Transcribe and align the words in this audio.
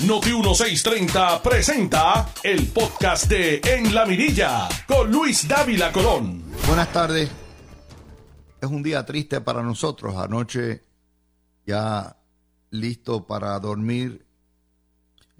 Noti 0.00 0.32
1630 0.32 1.40
presenta 1.40 2.28
el 2.42 2.66
podcast 2.66 3.26
de 3.26 3.60
En 3.64 3.94
la 3.94 4.04
Mirilla 4.04 4.68
con 4.86 5.10
Luis 5.10 5.46
Dávila 5.46 5.92
Colón. 5.92 6.42
Buenas 6.66 6.92
tardes. 6.92 7.30
Es 8.60 8.68
un 8.68 8.82
día 8.82 9.06
triste 9.06 9.40
para 9.40 9.62
nosotros. 9.62 10.16
Anoche 10.16 10.82
ya 11.64 12.16
listo 12.70 13.26
para 13.26 13.58
dormir. 13.60 14.26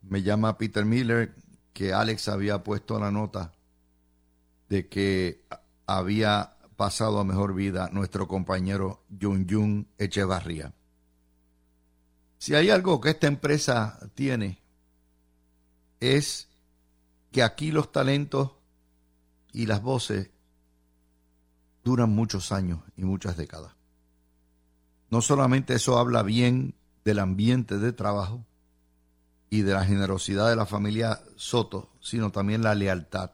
Me 0.03 0.23
llama 0.23 0.57
Peter 0.57 0.85
Miller 0.85 1.35
que 1.73 1.93
Alex 1.93 2.29
había 2.29 2.63
puesto 2.63 2.99
la 2.99 3.11
nota 3.11 3.53
de 4.69 4.89
que 4.89 5.45
había 5.87 6.57
pasado 6.77 7.19
a 7.19 7.25
mejor 7.25 7.55
vida 7.55 7.91
nuestro 7.93 8.29
compañero 8.29 9.05
Yun 9.11 9.47
Yun 9.47 9.89
Echevarría. 9.99 10.73
Si 12.39 12.55
hay 12.55 12.71
algo 12.71 13.01
que 13.01 13.11
esta 13.11 13.27
empresa 13.27 13.99
tiene, 14.15 14.63
es 16.01 16.49
que 17.33 17.43
aquí 17.43 17.71
los 17.71 17.91
talentos 17.91 18.53
y 19.53 19.67
las 19.67 19.83
voces 19.83 20.31
duran 21.83 22.11
muchos 22.11 22.53
años 22.53 22.81
y 22.97 23.05
muchas 23.05 23.37
décadas. 23.37 23.73
No 25.11 25.21
solamente 25.21 25.75
eso 25.75 25.99
habla 25.99 26.23
bien 26.23 26.75
del 27.05 27.19
ambiente 27.19 27.79
de 27.79 27.93
trabajo 27.93 28.45
y 29.51 29.63
de 29.63 29.73
la 29.73 29.85
generosidad 29.85 30.49
de 30.49 30.57
la 30.57 30.67
familia 30.67 31.21
Soto, 31.37 31.93
sino 32.01 32.33
también 32.33 32.63
la 32.63 32.75
lealtad. 32.75 33.33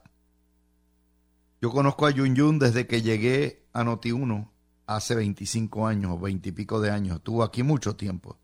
Yo 1.61 1.71
conozco 1.71 2.05
a 2.05 2.11
Yun 2.11 2.35
Yun 2.35 2.59
desde 2.59 2.87
que 2.87 3.01
llegué 3.01 3.65
a 3.73 3.83
Noti1 3.83 4.49
hace 4.87 5.15
25 5.15 5.87
años 5.87 6.11
o 6.11 6.19
20 6.19 6.49
y 6.49 6.51
pico 6.51 6.81
de 6.81 6.91
años. 6.91 7.17
Estuvo 7.17 7.43
aquí 7.43 7.63
mucho 7.63 7.95
tiempo. 7.95 8.37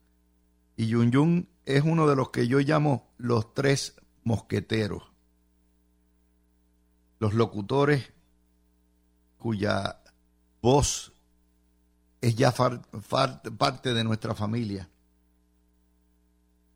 Y 0.77 0.87
Yun 0.87 1.11
Yun 1.11 1.49
es 1.65 1.83
uno 1.83 2.07
de 2.07 2.15
los 2.15 2.29
que 2.29 2.47
yo 2.47 2.59
llamo 2.59 3.11
los 3.17 3.53
tres 3.53 3.95
mosqueteros. 4.23 5.03
Los 7.19 7.33
locutores 7.33 8.13
cuya 9.37 10.01
voz 10.61 11.11
es 12.21 12.35
ya 12.35 12.51
parte 12.51 13.93
de 13.93 14.03
nuestra 14.03 14.35
familia. 14.35 14.89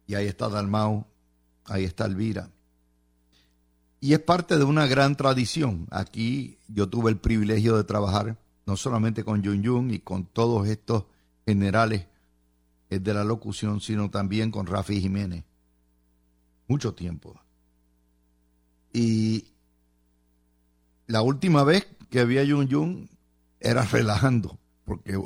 Y 0.08 0.16
ahí 0.16 0.26
está 0.26 0.50
Dalmau, 0.50 1.06
ahí 1.66 1.86
está 1.86 2.06
Elvira. 2.06 2.50
Y 4.00 4.14
es 4.14 4.20
parte 4.20 4.58
de 4.58 4.64
una 4.64 4.88
gran 4.88 5.16
tradición. 5.16 5.88
Aquí 5.92 6.58
yo 6.68 6.90
tuve 6.90 7.12
el 7.12 7.18
privilegio 7.18 7.78
de 7.78 7.84
trabajar 7.84 8.38
no 8.66 8.78
solamente 8.78 9.24
con 9.24 9.44
Yun 9.44 9.62
Yun 9.62 9.92
y 9.92 10.00
con 10.00 10.26
todos 10.26 10.68
estos 10.68 11.06
generales 11.46 12.08
de 13.00 13.14
la 13.14 13.24
locución, 13.24 13.80
sino 13.80 14.10
también 14.10 14.52
con 14.52 14.68
Rafi 14.68 15.00
Jiménez. 15.00 15.46
Mucho 16.68 16.94
tiempo. 16.94 17.40
Y 18.92 19.46
la 21.08 21.22
última 21.22 21.64
vez 21.64 21.88
que 22.10 22.26
vi 22.26 22.38
a 22.38 22.44
Yun 22.44 22.68
Yun 22.68 23.10
era 23.60 23.84
relajando, 23.84 24.60
porque 24.86 25.18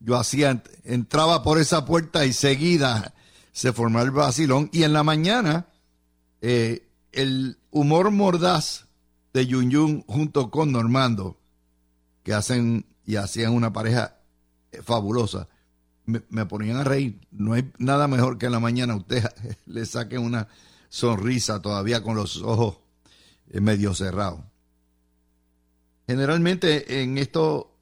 yo 0.00 0.16
hacía, 0.16 0.62
entraba 0.84 1.42
por 1.42 1.58
esa 1.58 1.84
puerta 1.84 2.26
y 2.26 2.32
seguida 2.32 3.14
se 3.52 3.72
formaba 3.72 4.04
el 4.04 4.10
vacilón. 4.10 4.68
Y 4.72 4.82
en 4.82 4.92
la 4.92 5.04
mañana, 5.04 5.66
eh, 6.40 6.88
el 7.12 7.58
humor 7.70 8.10
mordaz 8.10 8.86
de 9.32 9.46
Yun 9.46 9.70
Yun 9.70 10.04
junto 10.08 10.50
con 10.50 10.72
Normando, 10.72 11.38
que 12.24 12.34
hacen 12.34 12.86
y 13.04 13.16
hacían 13.16 13.52
una 13.52 13.72
pareja 13.72 14.16
fabulosa 14.82 15.48
me, 16.06 16.46
ponían 16.46 16.76
a 16.76 16.84
reír. 16.84 17.20
No 17.30 17.52
hay 17.52 17.70
nada 17.78 18.08
mejor 18.08 18.38
que 18.38 18.46
en 18.46 18.52
la 18.52 18.60
mañana 18.60 18.96
usted 18.96 19.24
le 19.66 19.84
saque 19.84 20.18
una 20.18 20.48
sonrisa 20.88 21.60
todavía 21.60 22.02
con 22.02 22.16
los 22.16 22.42
ojos 22.42 22.78
eh, 23.50 23.60
medio 23.60 23.94
cerrados. 23.94 24.40
Generalmente 26.06 27.02
en 27.02 27.18
esto 27.18 27.76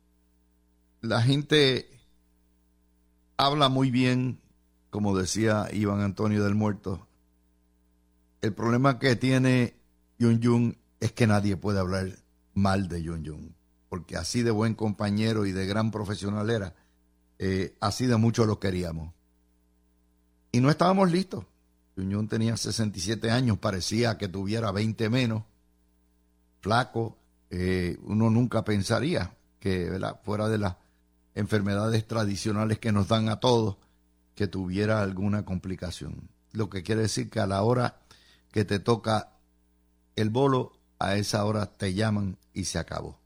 la 1.03 1.21
gente 1.21 2.01
habla 3.37 3.69
muy 3.69 3.91
bien, 3.91 4.41
como 4.89 5.17
decía 5.17 5.69
Iván 5.73 6.01
Antonio 6.01 6.43
del 6.43 6.55
Muerto. 6.55 7.07
El 8.41 8.55
problema 8.55 8.99
que 8.99 9.17
tiene 9.17 9.77
Yun 10.19 10.41
Yun 10.41 10.79
es 11.01 11.13
que 11.13 11.27
nadie 11.27 11.57
puede 11.57 11.81
hablar 11.81 12.09
mal 12.55 12.89
de 12.89 13.03
Yun 13.03 13.25
Yun, 13.25 13.55
porque 13.91 14.17
así 14.17 14.43
de 14.43 14.51
buen 14.51 14.75
compañero 14.75 15.45
y 15.45 15.53
de 15.53 15.67
gran 15.67 15.91
profesional 15.91 16.49
era 16.49 16.75
eh, 17.39 17.77
así 17.81 18.07
de 18.07 18.17
mucho 18.17 18.47
lo 18.47 18.59
queríamos. 18.61 19.13
Y 20.53 20.61
no 20.61 20.71
estábamos 20.71 21.11
listos. 21.11 21.45
Yuñón 21.97 22.29
tenía 22.29 22.57
67 22.57 23.31
años, 23.31 23.59
parecía 23.59 24.19
que 24.19 24.29
tuviera 24.29 24.73
20 24.73 25.09
menos, 25.11 25.45
flaco. 26.61 27.19
Eh, 27.51 27.99
uno 28.03 28.31
nunca 28.31 28.65
pensaría 28.65 29.37
que 29.61 29.99
fuera 30.25 30.49
de 30.49 30.59
las 30.59 30.77
enfermedades 31.35 32.07
tradicionales 32.07 32.79
que 32.79 32.93
nos 32.93 33.09
dan 33.09 33.29
a 33.29 33.41
todos, 33.41 33.77
que 34.35 34.49
tuviera 34.49 35.03
alguna 35.03 35.45
complicación. 35.45 36.29
Lo 36.53 36.69
que 36.69 36.83
quiere 36.83 37.03
decir 37.03 37.31
que 37.31 37.41
a 37.41 37.47
la 37.47 37.63
hora 37.63 38.01
que 38.51 38.65
te 38.65 38.79
toca 38.79 39.33
el 40.17 40.31
bolo, 40.31 40.79
a 40.99 41.17
esa 41.17 41.45
hora 41.45 41.67
te 41.67 41.95
llaman 41.95 42.39
y 42.53 42.65
se 42.65 42.79
acabó. 42.79 43.24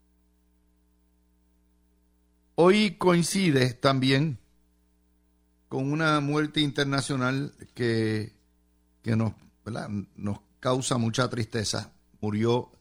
Hoy 2.60 2.96
coincide 2.96 3.72
también 3.74 4.36
con 5.68 5.92
una 5.92 6.18
muerte 6.18 6.60
internacional 6.60 7.54
que, 7.72 8.34
nos, 9.04 9.32
nos 10.16 10.40
causa 10.58 10.98
mucha 10.98 11.30
tristeza. 11.30 11.92
Murió 12.20 12.72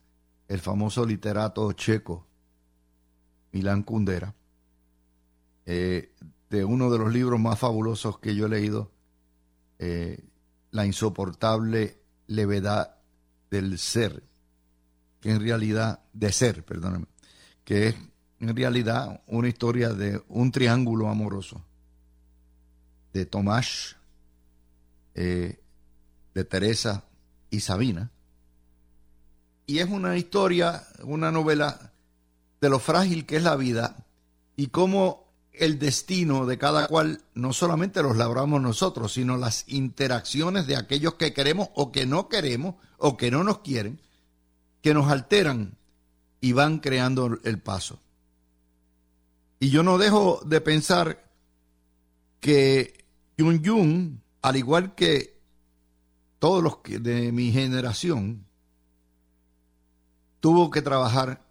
el 0.48 0.60
famoso 0.62 1.06
literato 1.06 1.72
checo 1.74 2.26
Milán 3.52 3.84
Kundera, 3.84 4.34
eh, 5.68 6.12
de 6.50 6.66
uno 6.66 6.90
de 6.90 6.98
los 6.98 7.14
libros 7.14 7.40
más 7.40 7.60
fabulosos 7.60 8.18
que 8.18 8.34
yo 8.36 8.48
he 8.48 8.50
leído, 8.50 8.92
eh, 9.78 10.26
La 10.72 10.88
insoportable 10.88 12.02
levedad 12.26 12.98
del 13.52 13.78
ser, 13.78 14.24
que 15.22 15.30
en 15.30 15.40
realidad, 15.40 16.04
de 16.14 16.32
ser, 16.32 16.66
perdóname, 16.66 17.06
que 17.64 17.90
es 17.90 17.96
en 18.40 18.56
realidad 18.56 19.22
una 19.28 19.48
historia 19.48 19.90
de 19.90 20.22
un 20.30 20.52
triángulo 20.52 21.10
amoroso 21.10 21.62
de 23.14 23.26
Tomás, 23.26 23.96
eh, 25.16 25.60
de 26.34 26.44
Teresa 26.44 27.06
y 27.50 27.62
Sabina. 27.62 28.12
Y 29.66 29.80
es 29.80 29.90
una 29.90 30.18
historia, 30.18 30.84
una 31.04 31.32
novela 31.32 31.92
de 32.62 32.70
lo 32.70 32.80
frágil 32.80 33.26
que 33.26 33.38
es 33.38 33.44
la 33.44 33.56
vida 33.56 34.06
y 34.56 34.68
cómo 34.68 35.28
el 35.54 35.80
destino 35.80 36.46
de 36.46 36.58
cada 36.58 36.88
cual 36.88 37.22
no 37.34 37.52
solamente 37.54 38.04
los 38.04 38.18
labramos 38.18 38.62
nosotros, 38.62 39.14
sino 39.14 39.38
las 39.38 39.66
interacciones 39.68 40.68
de 40.68 40.76
aquellos 40.76 41.16
que 41.16 41.34
queremos 41.34 41.70
o 41.74 41.92
que 41.92 42.06
no 42.06 42.30
queremos 42.30 42.76
o 42.98 43.18
que 43.18 43.32
no 43.32 43.44
nos 43.44 43.60
quieren, 43.60 44.00
que 44.82 44.94
nos 44.94 45.10
alteran 45.10 45.76
y 46.40 46.52
van 46.54 46.78
creando 46.80 47.40
el 47.44 47.60
paso. 47.60 48.00
Y 49.60 49.70
yo 49.70 49.84
no 49.84 49.98
dejo 49.98 50.42
de 50.46 50.62
pensar 50.62 51.32
que 52.40 53.06
Yun 53.38 53.62
Yun, 53.62 54.22
al 54.42 54.56
igual 54.56 54.94
que 54.94 55.40
todos 56.40 56.64
los 56.64 56.78
de 56.84 57.32
mi 57.32 57.52
generación, 57.52 58.46
tuvo 60.40 60.70
que 60.70 60.82
trabajar 60.82 61.42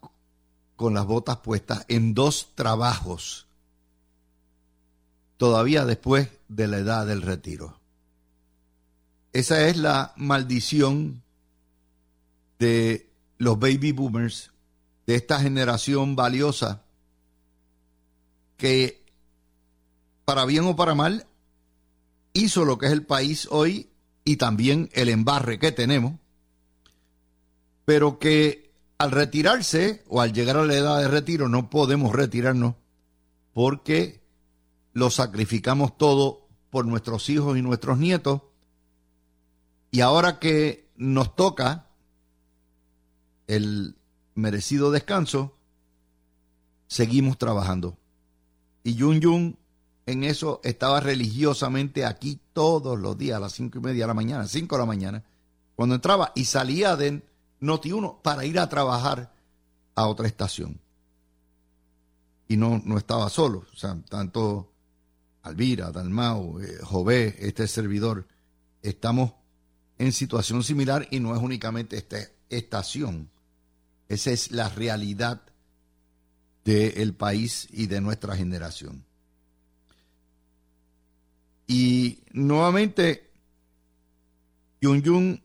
con 0.77 0.95
las 0.95 1.07
botas 1.07 1.39
puestas 1.39 1.85
en 1.89 2.15
dos 2.15 2.53
trabajos, 2.55 3.47
todavía 5.37 5.85
después 5.85 6.29
de 6.49 6.69
la 6.69 6.79
edad 6.79 7.07
del 7.07 7.23
retiro. 7.23 7.81
Esa 9.33 9.67
es 9.69 9.77
la 9.77 10.13
maldición 10.17 11.23
de 12.59 13.11
los 13.39 13.59
baby 13.59 13.93
boomers, 13.93 14.53
de 15.07 15.17
esta 15.17 15.41
generación 15.41 16.17
valiosa 16.17 16.86
que, 18.57 19.05
para 20.25 20.45
bien 20.45 20.65
o 20.65 20.77
para 20.77 20.95
mal, 20.95 21.27
hizo 22.33 22.65
lo 22.65 22.79
que 22.79 22.87
es 22.87 22.93
el 22.93 23.05
país 23.05 23.49
hoy 23.51 23.91
y 24.25 24.37
también 24.37 24.91
el 24.93 25.09
embarre 25.09 25.59
que 25.59 25.73
tenemos, 25.73 26.15
pero 27.85 28.19
que 28.19 28.73
al 28.99 29.11
retirarse 29.11 30.05
o 30.09 30.21
al 30.21 30.33
llegar 30.33 30.57
a 30.57 30.65
la 30.65 30.75
edad 30.75 31.01
de 31.01 31.09
retiro 31.09 31.49
no 31.49 31.71
podemos 31.71 32.13
retirarnos 32.13 32.75
porque 33.53 34.23
lo 34.93 35.11
sacrificamos 35.11 35.97
todo 35.97 36.49
por 36.71 36.87
nuestros 36.87 37.29
hijos 37.29 37.57
y 37.57 37.63
nuestros 37.63 37.99
nietos 37.99 38.43
y 39.91 40.01
ahora 40.01 40.39
que 40.39 40.91
nos 40.97 41.37
toca 41.37 41.87
el 43.47 43.97
merecido 44.35 44.91
descanso, 44.91 45.57
seguimos 46.87 47.39
trabajando. 47.39 47.97
Y 48.87 48.95
Yun 48.95 49.21
Yun 49.21 49.59
en 50.07 50.23
eso 50.23 50.61
estaba 50.63 51.01
religiosamente 51.01 52.05
aquí 52.05 52.39
todos 52.53 52.97
los 52.97 53.19
días 53.19 53.37
a 53.37 53.41
las 53.41 53.53
cinco 53.53 53.79
y 53.79 53.81
media 53.81 54.05
de 54.05 54.07
la 54.07 54.15
mañana, 54.15 54.47
cinco 54.47 54.77
de 54.77 54.83
la 54.83 54.87
mañana, 54.87 55.25
cuando 55.75 55.97
entraba 55.97 56.31
y 56.37 56.45
salía 56.45 56.95
de 56.95 57.21
Noti 57.59 57.91
1 57.91 58.21
para 58.23 58.45
ir 58.45 58.61
a 58.61 58.69
trabajar 58.69 59.35
a 59.97 60.07
otra 60.07 60.29
estación. 60.29 60.79
Y 62.47 62.57
no, 62.57 62.81
no 62.85 62.97
estaba 62.97 63.29
solo, 63.29 63.65
o 63.73 63.77
sea, 63.77 63.99
tanto 64.09 64.71
Alvira, 65.43 65.91
Dalmau, 65.91 66.61
eh, 66.61 66.79
Jové, 66.85 67.35
este 67.41 67.67
servidor, 67.67 68.29
estamos 68.83 69.33
en 69.99 70.13
situación 70.13 70.63
similar 70.63 71.09
y 71.11 71.19
no 71.19 71.35
es 71.35 71.43
únicamente 71.43 71.97
esta 71.97 72.19
estación. 72.51 73.31
Esa 74.09 74.31
es 74.31 74.53
la 74.53 74.69
realidad 74.69 75.43
del 76.67 77.15
país 77.15 77.69
y 77.71 77.87
de 77.87 78.01
nuestra 78.01 78.37
generación. 78.37 79.05
Y 81.69 82.25
nuevamente, 82.33 83.31
Yun 84.81 85.03
Yun, 85.03 85.43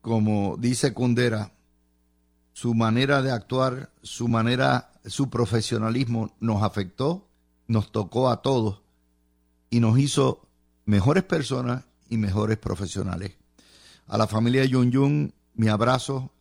como 0.00 0.56
dice 0.56 0.94
Kundera, 0.94 1.52
su 2.52 2.74
manera 2.74 3.22
de 3.22 3.32
actuar, 3.32 3.90
su 4.02 4.28
manera, 4.28 4.92
su 5.04 5.30
profesionalismo 5.30 6.32
nos 6.38 6.62
afectó, 6.62 7.28
nos 7.66 7.90
tocó 7.90 8.30
a 8.30 8.40
todos 8.40 8.82
y 9.68 9.80
nos 9.80 9.98
hizo 9.98 10.48
mejores 10.84 11.24
personas 11.24 11.84
y 12.08 12.18
mejores 12.18 12.56
profesionales. 12.56 13.36
A 14.06 14.16
la 14.16 14.28
familia 14.28 14.64
Yun 14.64 14.92
Yun, 14.92 15.34
mi 15.54 15.66
abrazo, 15.66 16.32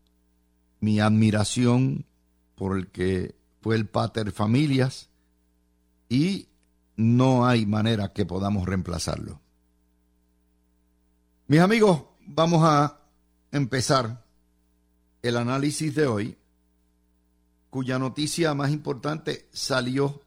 mi 0.80 1.00
admiración 1.00 2.06
por 2.54 2.78
el 2.78 2.88
que 2.88 3.36
fue 3.66 3.76
el 3.78 3.88
pater 3.88 4.32
familias 4.32 5.10
y 6.08 6.50
no 6.98 7.48
hay 7.48 7.66
manera 7.66 8.14
que 8.14 8.24
podamos 8.24 8.68
reemplazarlo. 8.68 9.42
Mis 11.48 11.62
amigos, 11.62 12.04
vamos 12.28 12.62
a 12.64 13.00
empezar 13.52 14.24
el 15.24 15.38
análisis 15.38 15.96
de 15.96 16.06
hoy, 16.06 16.38
cuya 17.72 17.98
noticia 17.98 18.54
más 18.54 18.70
importante 18.70 19.50
salió 19.52 20.22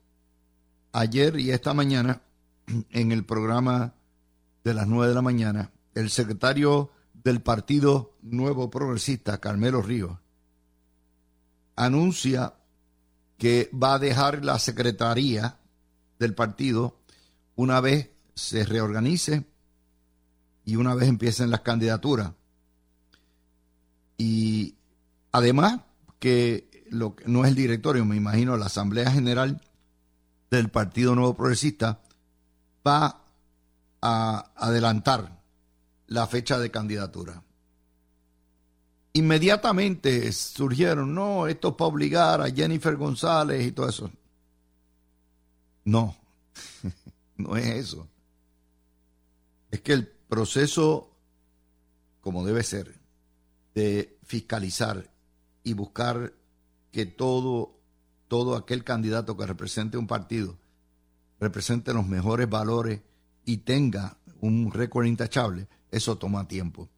ayer 0.90 1.38
y 1.38 1.52
esta 1.52 1.74
mañana 1.74 2.22
en 2.90 3.12
el 3.12 3.24
programa 3.24 3.94
de 4.64 4.74
las 4.74 4.88
nueve 4.88 5.10
de 5.10 5.14
la 5.14 5.22
mañana. 5.22 5.70
El 5.94 6.10
secretario 6.10 6.90
del 7.14 7.40
Partido 7.40 8.16
Nuevo 8.20 8.68
Progresista, 8.68 9.38
Carmelo 9.38 9.80
Ríos, 9.80 10.18
anuncia 11.76 12.54
que 13.38 13.70
va 13.72 13.94
a 13.94 13.98
dejar 13.98 14.44
la 14.44 14.58
secretaría 14.58 15.56
del 16.18 16.34
partido 16.34 16.98
una 17.54 17.80
vez 17.80 18.10
se 18.34 18.64
reorganice 18.64 19.44
y 20.64 20.76
una 20.76 20.94
vez 20.94 21.08
empiecen 21.08 21.50
las 21.50 21.60
candidaturas. 21.60 22.32
Y 24.18 24.74
además 25.32 25.80
que 26.18 26.68
lo 26.90 27.14
que 27.14 27.24
no 27.26 27.44
es 27.44 27.50
el 27.50 27.54
directorio, 27.54 28.04
me 28.04 28.16
imagino 28.16 28.56
la 28.56 28.66
Asamblea 28.66 29.10
General 29.10 29.60
del 30.50 30.68
Partido 30.68 31.14
Nuevo 31.14 31.34
Progresista 31.34 32.00
va 32.86 33.22
a 34.00 34.52
adelantar 34.56 35.42
la 36.06 36.26
fecha 36.26 36.58
de 36.58 36.70
candidatura. 36.70 37.42
Inmediatamente 39.18 40.30
surgieron, 40.32 41.14
no, 41.14 41.48
esto 41.48 41.68
es 41.68 41.74
para 41.74 41.88
obligar 41.88 42.40
a 42.40 42.50
Jennifer 42.50 42.96
González 42.96 43.66
y 43.66 43.72
todo 43.72 43.88
eso. 43.88 44.10
No, 45.84 46.16
no 47.36 47.56
es 47.56 47.66
eso. 47.66 48.06
Es 49.70 49.80
que 49.80 49.92
el 49.92 50.06
proceso, 50.06 51.10
como 52.20 52.46
debe 52.46 52.62
ser, 52.62 52.94
de 53.74 54.16
fiscalizar 54.22 55.10
y 55.64 55.72
buscar 55.72 56.32
que 56.92 57.04
todo, 57.04 57.74
todo 58.28 58.54
aquel 58.54 58.84
candidato 58.84 59.36
que 59.36 59.46
represente 59.46 59.98
un 59.98 60.06
partido 60.06 60.56
represente 61.40 61.92
los 61.92 62.06
mejores 62.06 62.48
valores 62.48 63.00
y 63.44 63.58
tenga 63.58 64.16
un 64.40 64.70
récord 64.70 65.06
intachable, 65.06 65.66
eso 65.90 66.18
toma 66.18 66.46
tiempo. 66.46 66.88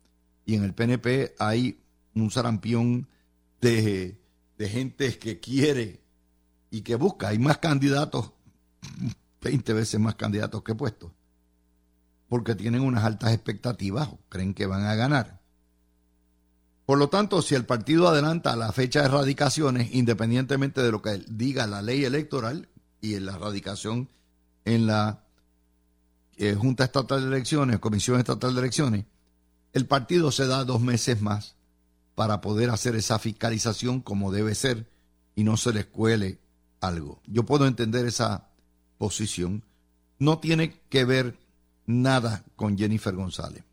Y 0.45 0.55
en 0.55 0.65
el 0.65 0.75
PNP 0.75 1.35
hay 1.39 1.80
un 2.15 2.31
sarampión 2.31 3.09
de, 3.61 4.21
de 4.59 4.69
gente 4.69 5.19
que 5.19 5.41
quiere 5.41 6.01
y 6.71 6.83
que 6.83 6.95
busca. 6.97 7.29
Hay 7.29 7.39
más 7.39 7.59
candidatos 7.59 8.33
20 9.41 9.73
veces 9.73 10.01
más 10.01 10.15
candidatos 10.15 10.63
que 10.63 10.75
puestos, 10.75 11.13
porque 12.29 12.55
tienen 12.55 12.83
unas 12.83 13.05
altas 13.05 13.33
expectativas 13.33 14.09
o 14.09 14.19
creen 14.29 14.55
que 14.55 14.67
van 14.67 14.85
a 14.85 14.95
ganar. 14.95 15.41
Por 16.85 16.99
lo 16.99 17.09
tanto, 17.09 17.41
si 17.41 17.55
el 17.55 17.65
partido 17.65 18.09
adelanta 18.09 18.57
la 18.57 18.73
fecha 18.73 19.03
de 19.03 19.09
radicaciones, 19.09 19.95
independientemente 19.95 20.83
de 20.83 20.91
lo 20.91 21.01
que 21.01 21.23
diga 21.29 21.67
la 21.67 21.83
ley 21.83 22.05
electoral 22.05 22.69
y 23.01 23.15
en 23.15 23.27
la 23.27 23.39
radicación 23.39 24.09
en 24.65 24.87
la 24.87 25.25
eh, 26.37 26.55
Junta 26.55 26.85
Estatal 26.85 27.23
de 27.23 27.29
Elecciones, 27.29 27.79
Comisión 27.79 28.19
Estatal 28.19 28.55
de 28.55 28.61
Elecciones, 28.61 29.05
el 29.73 29.87
partido 29.87 30.33
se 30.33 30.47
da 30.47 30.65
dos 30.65 30.81
meses 30.81 31.23
más 31.23 31.55
para 32.21 32.43
poder 32.43 32.69
hacer 32.69 32.97
esa 32.97 33.19
fiscalización 33.19 34.03
como 34.03 34.31
debe 34.31 34.55
ser 34.55 34.87
y 35.35 35.43
no 35.43 35.57
se 35.57 35.73
les 35.73 35.87
cuele 35.87 36.39
algo. 36.83 37.23
Yo 37.27 37.47
puedo 37.47 37.67
entender 37.67 38.05
esa 38.05 38.51
posición 38.99 39.65
no 40.19 40.39
tiene 40.39 40.83
que 40.91 41.07
ver 41.07 41.39
nada 41.87 42.45
con 42.57 42.77
Jennifer 42.77 43.15
González. 43.15 43.65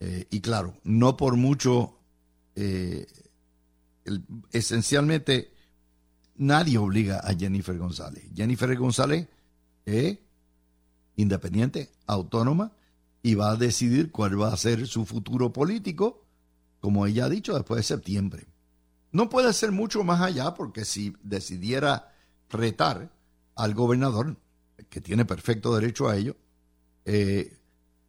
Eh, 0.00 0.28
y 0.30 0.40
claro, 0.40 0.78
no 0.82 1.18
por 1.18 1.36
mucho, 1.36 1.98
eh, 2.56 3.06
esencialmente 4.50 5.52
nadie 6.36 6.78
obliga 6.78 7.18
a 7.18 7.34
Jennifer 7.34 7.76
González. 7.76 8.24
Jennifer 8.34 8.74
González 8.78 9.28
es 9.84 10.16
independiente, 11.16 11.90
autónoma, 12.06 12.72
y 13.22 13.34
va 13.34 13.50
a 13.50 13.56
decidir 13.56 14.10
cuál 14.10 14.40
va 14.40 14.54
a 14.54 14.56
ser 14.56 14.86
su 14.86 15.04
futuro 15.04 15.52
político, 15.52 16.24
como 16.80 17.06
ella 17.06 17.26
ha 17.26 17.28
dicho, 17.28 17.54
después 17.54 17.78
de 17.78 17.82
septiembre. 17.82 18.46
No 19.12 19.28
puede 19.28 19.52
ser 19.52 19.72
mucho 19.72 20.02
más 20.04 20.20
allá, 20.20 20.54
porque 20.54 20.84
si 20.84 21.14
decidiera 21.22 22.12
retar, 22.48 23.10
al 23.56 23.74
gobernador, 23.74 24.36
que 24.88 25.00
tiene 25.00 25.24
perfecto 25.24 25.74
derecho 25.74 26.08
a 26.08 26.16
ello, 26.16 26.36
eh, 27.04 27.58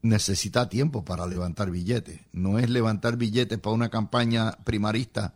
necesita 0.02 0.70
tiempo 0.70 1.04
para 1.04 1.28
levantar 1.28 1.70
billetes. 1.70 2.22
No 2.32 2.58
es 2.58 2.70
levantar 2.70 3.18
billetes 3.18 3.60
para 3.60 3.76
una 3.76 3.90
campaña 3.90 4.54
primarista 4.64 5.36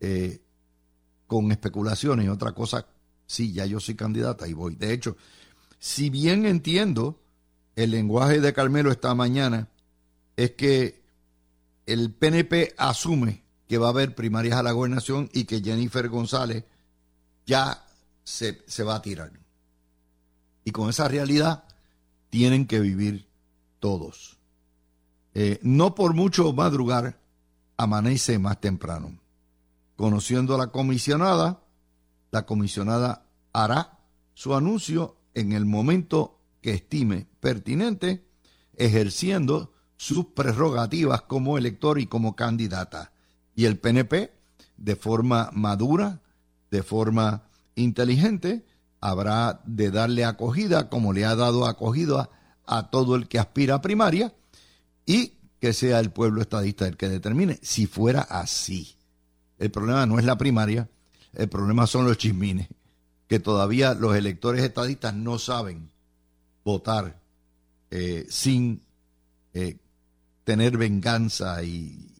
eh, 0.00 0.40
con 1.26 1.50
especulaciones 1.50 2.26
y 2.26 2.28
otra 2.28 2.52
cosa. 2.52 2.86
Sí, 3.26 3.52
ya 3.52 3.66
yo 3.66 3.80
soy 3.80 3.96
candidata 3.96 4.46
y 4.46 4.52
voy. 4.52 4.76
De 4.76 4.92
hecho, 4.92 5.16
si 5.78 6.10
bien 6.10 6.46
entiendo 6.46 7.20
el 7.74 7.90
lenguaje 7.90 8.40
de 8.40 8.52
Carmelo 8.52 8.90
esta 8.90 9.14
mañana, 9.14 9.68
es 10.36 10.52
que 10.52 11.03
el 11.86 12.12
PNP 12.12 12.74
asume 12.78 13.44
que 13.68 13.78
va 13.78 13.88
a 13.88 13.90
haber 13.90 14.14
primarias 14.14 14.58
a 14.58 14.62
la 14.62 14.72
gobernación 14.72 15.28
y 15.32 15.44
que 15.44 15.60
Jennifer 15.60 16.08
González 16.08 16.64
ya 17.46 17.84
se, 18.22 18.84
va 18.84 18.96
a 18.96 19.02
tirar. 19.02 19.32
Y 20.64 20.70
con 20.70 20.88
esa 20.88 21.08
realidad 21.08 21.64
tienen 22.30 22.66
que 22.66 22.80
vivir 22.80 23.28
todos. 23.80 24.38
Eh, 25.34 25.58
no 25.62 25.94
por 25.94 26.14
mucho 26.14 26.52
madrugar, 26.52 27.20
amanece 27.76 28.38
más 28.38 28.60
temprano. 28.60 29.18
Conociendo 29.96 30.54
a 30.54 30.58
la 30.58 30.66
comisionada, 30.68 31.62
la 32.30 32.46
comisionada 32.46 33.26
hará 33.52 33.98
su 34.34 34.54
anuncio 34.54 35.16
en 35.34 35.52
el 35.52 35.64
momento 35.64 36.40
que 36.60 36.72
estime 36.74 37.26
pertinente, 37.40 38.26
ejerciendo 38.76 39.73
sus 40.04 40.26
prerrogativas 40.26 41.22
como 41.22 41.56
elector 41.56 41.98
y 41.98 42.06
como 42.06 42.36
candidata. 42.36 43.12
Y 43.56 43.64
el 43.64 43.78
PNP, 43.78 44.34
de 44.76 44.96
forma 44.96 45.48
madura, 45.54 46.20
de 46.70 46.82
forma 46.82 47.44
inteligente 47.74 48.66
habrá 49.00 49.62
de 49.64 49.90
darle 49.90 50.26
acogida 50.26 50.90
como 50.90 51.14
le 51.14 51.24
ha 51.24 51.34
dado 51.34 51.64
acogida 51.64 52.28
a 52.66 52.90
todo 52.90 53.16
el 53.16 53.28
que 53.28 53.38
aspira 53.38 53.76
a 53.76 53.80
primaria 53.80 54.34
y 55.06 55.38
que 55.58 55.72
sea 55.72 56.00
el 56.00 56.10
pueblo 56.10 56.42
estadista 56.42 56.86
el 56.86 56.98
que 56.98 57.08
determine 57.08 57.58
si 57.62 57.86
fuera 57.86 58.20
así. 58.20 58.96
El 59.58 59.70
problema 59.70 60.04
no 60.04 60.18
es 60.18 60.26
la 60.26 60.36
primaria, 60.36 60.86
el 61.32 61.48
problema 61.48 61.86
son 61.86 62.04
los 62.04 62.18
chismines, 62.18 62.68
que 63.26 63.40
todavía 63.40 63.94
los 63.94 64.14
electores 64.14 64.62
estadistas 64.64 65.14
no 65.14 65.38
saben 65.38 65.88
votar 66.62 67.22
eh, 67.90 68.26
sin 68.28 68.82
eh, 69.54 69.78
tener 70.44 70.76
venganza 70.76 71.62
y, 71.62 72.10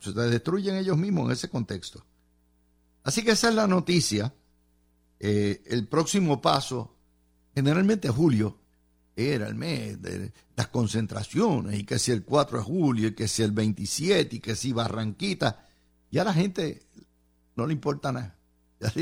se 0.00 0.12
destruyen 0.12 0.76
ellos 0.76 0.96
mismos 0.96 1.26
en 1.26 1.32
ese 1.32 1.50
contexto. 1.50 2.04
Así 3.02 3.22
que 3.22 3.32
esa 3.32 3.50
es 3.50 3.54
la 3.54 3.66
noticia 3.66 4.32
eh, 5.26 5.62
el 5.66 5.86
próximo 5.88 6.42
paso 6.42 6.96
generalmente 7.54 8.08
julio 8.08 8.58
era 9.16 9.46
el 9.46 9.54
mes 9.54 10.02
de 10.02 10.32
las 10.56 10.68
concentraciones, 10.68 11.78
y 11.78 11.84
que 11.84 11.98
si 11.98 12.10
el 12.10 12.24
4 12.24 12.58
de 12.58 12.64
julio, 12.64 13.08
y 13.08 13.14
que 13.14 13.28
si 13.28 13.42
el 13.42 13.52
27, 13.52 14.36
y 14.36 14.40
que 14.40 14.56
si 14.56 14.72
Barranquita, 14.72 15.66
ya 16.10 16.24
la 16.24 16.34
gente 16.34 16.86
no 17.56 17.66
le 17.66 17.72
importa 17.72 18.12
nada. 18.12 18.36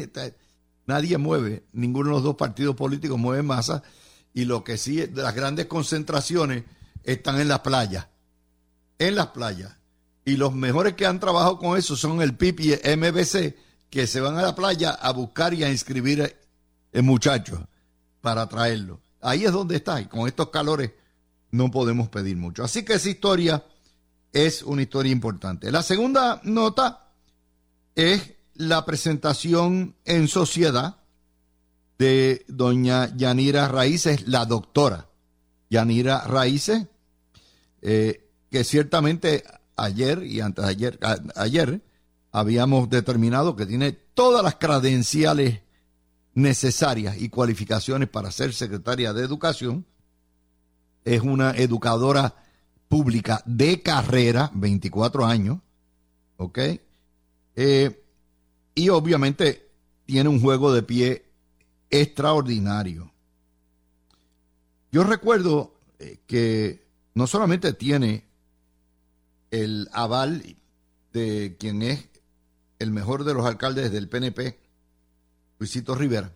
nadie 0.86 1.18
mueve, 1.18 1.64
ninguno 1.72 2.10
de 2.10 2.14
los 2.16 2.22
dos 2.22 2.36
partidos 2.36 2.76
políticos 2.76 3.18
mueve 3.18 3.42
masa, 3.42 3.82
y 4.34 4.44
lo 4.44 4.62
que 4.62 4.76
sí, 4.76 5.04
las 5.14 5.34
grandes 5.34 5.66
concentraciones 5.66 6.64
están 7.02 7.40
en 7.40 7.48
las 7.48 7.60
playas, 7.60 8.06
en 9.08 9.16
las 9.16 9.28
playas. 9.28 9.76
Y 10.24 10.36
los 10.36 10.54
mejores 10.54 10.94
que 10.94 11.06
han 11.06 11.18
trabajado 11.18 11.58
con 11.58 11.76
eso 11.76 11.96
son 11.96 12.22
el 12.22 12.36
PIP 12.36 12.60
y 12.60 12.72
el 12.72 12.98
MBC, 12.98 13.56
que 13.90 14.06
se 14.06 14.20
van 14.20 14.38
a 14.38 14.42
la 14.42 14.54
playa 14.54 14.90
a 14.90 15.12
buscar 15.12 15.52
y 15.54 15.64
a 15.64 15.70
inscribir 15.70 16.36
el 16.92 17.02
muchacho 17.02 17.68
para 18.20 18.48
traerlo. 18.48 19.00
Ahí 19.20 19.44
es 19.44 19.52
donde 19.52 19.76
está, 19.76 20.00
y 20.00 20.06
con 20.06 20.26
estos 20.26 20.50
calores 20.50 20.92
no 21.50 21.70
podemos 21.70 22.08
pedir 22.08 22.36
mucho. 22.36 22.64
Así 22.64 22.84
que 22.84 22.94
esa 22.94 23.10
historia 23.10 23.64
es 24.32 24.62
una 24.62 24.82
historia 24.82 25.12
importante. 25.12 25.70
La 25.70 25.82
segunda 25.82 26.40
nota 26.44 27.10
es 27.94 28.32
la 28.54 28.84
presentación 28.84 29.96
en 30.04 30.28
sociedad 30.28 30.96
de 31.98 32.44
doña 32.48 33.14
Yanira 33.16 33.68
Raíces, 33.68 34.26
la 34.26 34.46
doctora 34.46 35.08
Yanira 35.70 36.22
Raíces, 36.26 36.86
eh, 37.82 38.21
que 38.52 38.64
ciertamente 38.64 39.44
ayer 39.76 40.22
y 40.24 40.42
antes 40.42 40.62
de 40.62 40.70
ayer, 40.70 41.00
ayer 41.36 41.82
habíamos 42.30 42.90
determinado 42.90 43.56
que 43.56 43.64
tiene 43.64 43.92
todas 43.92 44.44
las 44.44 44.56
credenciales 44.56 45.62
necesarias 46.34 47.16
y 47.18 47.30
cualificaciones 47.30 48.10
para 48.10 48.30
ser 48.30 48.52
secretaria 48.52 49.14
de 49.14 49.24
educación. 49.24 49.86
Es 51.02 51.22
una 51.22 51.52
educadora 51.52 52.34
pública 52.88 53.42
de 53.46 53.80
carrera, 53.80 54.50
24 54.52 55.24
años, 55.24 55.58
¿ok? 56.36 56.58
Eh, 57.56 58.04
y 58.74 58.88
obviamente 58.90 59.70
tiene 60.04 60.28
un 60.28 60.42
juego 60.42 60.74
de 60.74 60.82
pie 60.82 61.24
extraordinario. 61.88 63.10
Yo 64.90 65.04
recuerdo 65.04 65.74
eh, 65.98 66.18
que 66.26 66.86
no 67.14 67.26
solamente 67.26 67.72
tiene 67.72 68.30
el 69.52 69.88
aval 69.92 70.56
de 71.12 71.56
quien 71.60 71.82
es 71.82 72.08
el 72.80 72.90
mejor 72.90 73.22
de 73.22 73.34
los 73.34 73.46
alcaldes 73.46 73.92
del 73.92 74.08
PNP, 74.08 74.58
Luisito 75.58 75.94
Rivera, 75.94 76.32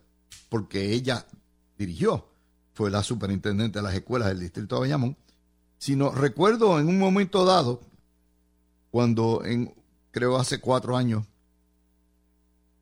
porque 0.47 0.93
ella 0.93 1.25
dirigió, 1.77 2.29
fue 2.73 2.89
la 2.89 3.03
superintendente 3.03 3.79
de 3.79 3.83
las 3.83 3.95
escuelas 3.95 4.29
del 4.29 4.39
distrito 4.39 4.75
de 4.75 4.81
Bayamón, 4.81 5.17
sino 5.79 6.11
recuerdo 6.11 6.79
en 6.79 6.87
un 6.87 6.99
momento 6.99 7.43
dado, 7.43 7.81
cuando 8.91 9.43
en, 9.43 9.73
creo 10.11 10.37
hace 10.37 10.59
cuatro 10.59 10.95
años, 10.95 11.25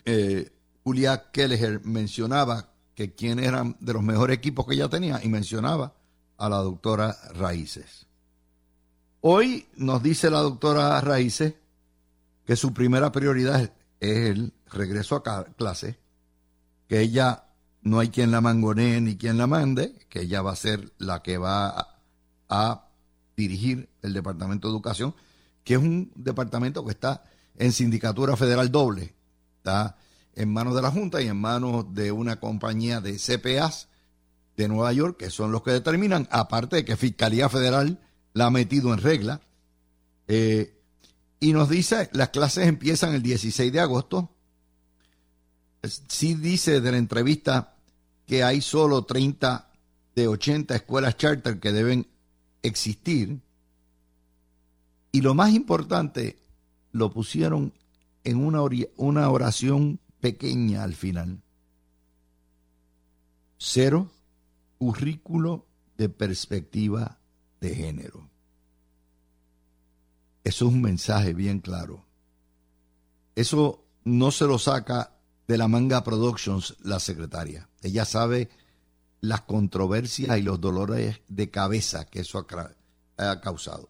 eh, 0.04 0.52
Julia 0.84 1.32
Kelleher 1.32 1.84
mencionaba 1.84 2.70
que 2.94 3.16
quién 3.16 3.40
eran 3.40 3.78
de 3.80 3.94
los 3.94 4.04
mejores 4.04 4.38
equipos 4.38 4.68
que 4.68 4.76
ella 4.76 4.90
tenía 4.90 5.20
y 5.24 5.30
mencionaba 5.30 5.94
a 6.38 6.50
la 6.50 6.58
doctora 6.58 7.18
Raíces. 7.34 8.05
Hoy 9.28 9.66
nos 9.76 10.04
dice 10.04 10.30
la 10.30 10.38
doctora 10.38 11.02
Raíces 11.02 11.56
que 12.46 12.56
su 12.56 12.76
primera 12.76 13.12
prioridad 13.12 13.74
es 14.00 14.18
el 14.30 14.54
regreso 14.72 15.16
a 15.16 15.46
clase, 15.46 15.98
que 16.88 17.02
ella 17.02 17.46
no 17.82 17.98
hay 17.98 18.10
quien 18.10 18.30
la 18.30 18.40
mangonee 18.40 19.02
ni 19.02 19.18
quien 19.18 19.40
la 19.40 19.48
mande, 19.48 19.96
que 20.10 20.22
ella 20.22 20.44
va 20.44 20.52
a 20.52 20.56
ser 20.56 20.94
la 21.00 21.24
que 21.24 21.40
va 21.40 21.98
a, 22.50 22.88
dirigir 23.36 23.90
el 24.04 24.14
Departamento 24.14 24.68
de 24.68 24.76
Educación, 24.76 25.16
que 25.64 25.74
es 25.74 25.80
un 25.80 26.12
departamento 26.14 26.86
que 26.86 26.92
está 26.92 27.24
en 27.58 27.72
sindicatura 27.72 28.38
federal 28.38 28.72
doble, 28.72 29.16
está 29.58 29.98
en 30.36 30.54
manos 30.54 30.76
de 30.76 30.84
la 30.84 30.92
Junta 30.92 31.20
y 31.24 31.30
en 31.30 31.38
manos 31.38 31.96
de 31.96 32.12
una 32.12 32.40
compañía 32.40 33.02
de 33.02 33.18
CPAs 33.18 33.88
de 34.56 34.68
Nueva 34.68 34.94
York, 34.94 35.18
que 35.18 35.32
son 35.32 35.52
los 35.52 35.64
que 35.64 35.72
determinan, 35.72 36.28
aparte 36.30 36.76
de 36.76 36.86
que 36.86 36.96
Fiscalía 36.96 37.50
Federal 37.50 38.05
la 38.36 38.48
ha 38.48 38.52
metido 38.52 38.94
en 38.94 39.00
regla. 39.00 39.42
Eh, 40.28 40.78
y 41.40 41.54
nos 41.54 41.70
dice, 41.70 42.10
las 42.14 42.30
clases 42.30 42.68
empiezan 42.68 43.16
el 43.16 43.24
16 43.24 43.72
de 43.72 43.80
agosto. 43.80 44.30
Sí 46.08 46.36
dice 46.36 46.82
de 46.82 46.92
la 46.92 46.98
entrevista 46.98 47.76
que 48.28 48.44
hay 48.44 48.62
solo 48.62 49.04
30 49.06 49.72
de 50.16 50.28
80 50.28 50.76
escuelas 50.76 51.18
charter 51.18 51.60
que 51.60 51.72
deben 51.72 52.08
existir. 52.62 53.40
Y 55.12 55.22
lo 55.22 55.34
más 55.34 55.54
importante, 55.54 56.38
lo 56.92 57.12
pusieron 57.12 57.72
en 58.26 58.38
una, 58.38 58.62
una 58.98 59.30
oración 59.30 60.00
pequeña 60.20 60.84
al 60.84 60.94
final. 60.94 61.42
Cero 63.58 64.12
currículo 64.78 65.66
de 65.98 66.10
perspectiva 66.10 67.18
de 67.60 67.76
género. 67.76 68.30
Eso 70.44 70.68
es 70.68 70.74
un 70.74 70.82
mensaje 70.82 71.34
bien 71.34 71.60
claro. 71.60 72.06
Eso 73.36 73.84
no 74.04 74.32
se 74.32 74.46
lo 74.46 74.60
saca 74.60 75.16
de 75.48 75.58
la 75.58 75.68
Manga 75.68 76.04
Productions 76.04 76.76
la 76.84 77.00
secretaria. 77.00 77.70
Ella 77.82 78.06
sabe 78.06 78.50
las 79.22 79.42
controversias 79.42 80.38
y 80.38 80.42
los 80.42 80.62
dolores 80.62 81.22
de 81.28 81.50
cabeza 81.50 82.06
que 82.06 82.22
eso 82.22 82.46
ha, 83.18 83.42
causado. 83.42 83.90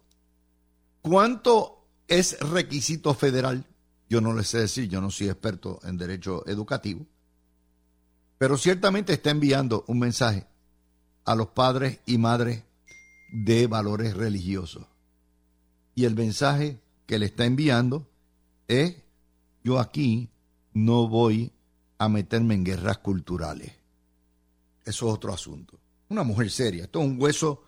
¿Cuánto 1.02 1.88
es 2.08 2.40
requisito 2.40 3.14
federal? 3.14 3.66
Yo 4.10 4.22
no 4.22 4.34
le 4.34 4.44
sé 4.44 4.60
decir, 4.60 4.88
yo 4.88 5.02
no 5.02 5.12
soy 5.12 5.30
experto 5.30 5.80
en 5.84 5.98
derecho 5.98 6.46
educativo, 6.48 7.06
pero 8.38 8.58
ciertamente 8.58 9.14
está 9.14 9.32
enviando 9.32 9.84
un 9.88 10.00
mensaje 10.00 10.48
a 11.26 11.36
los 11.36 11.48
padres 11.48 12.00
y 12.06 12.18
madres 12.18 12.64
de 13.36 13.68
valores 13.68 14.16
religiosos. 14.16 14.86
Y 15.94 16.06
el 16.06 16.16
mensaje 16.16 16.80
que 17.06 17.20
le 17.20 17.26
está 17.26 17.46
enviando 17.46 18.08
es, 18.68 18.96
yo 19.62 19.80
aquí 19.80 20.30
no 20.74 21.10
voy 21.10 21.52
a 21.98 22.08
meterme 22.08 22.54
en 22.54 22.64
guerras 22.64 23.00
culturales. 23.00 23.74
Eso 24.86 25.08
es 25.08 25.14
otro 25.14 25.34
asunto. 25.34 25.78
Una 26.08 26.24
mujer 26.24 26.50
seria, 26.50 26.86
esto 26.86 27.02
es 27.02 27.08
un 27.08 27.22
hueso 27.22 27.64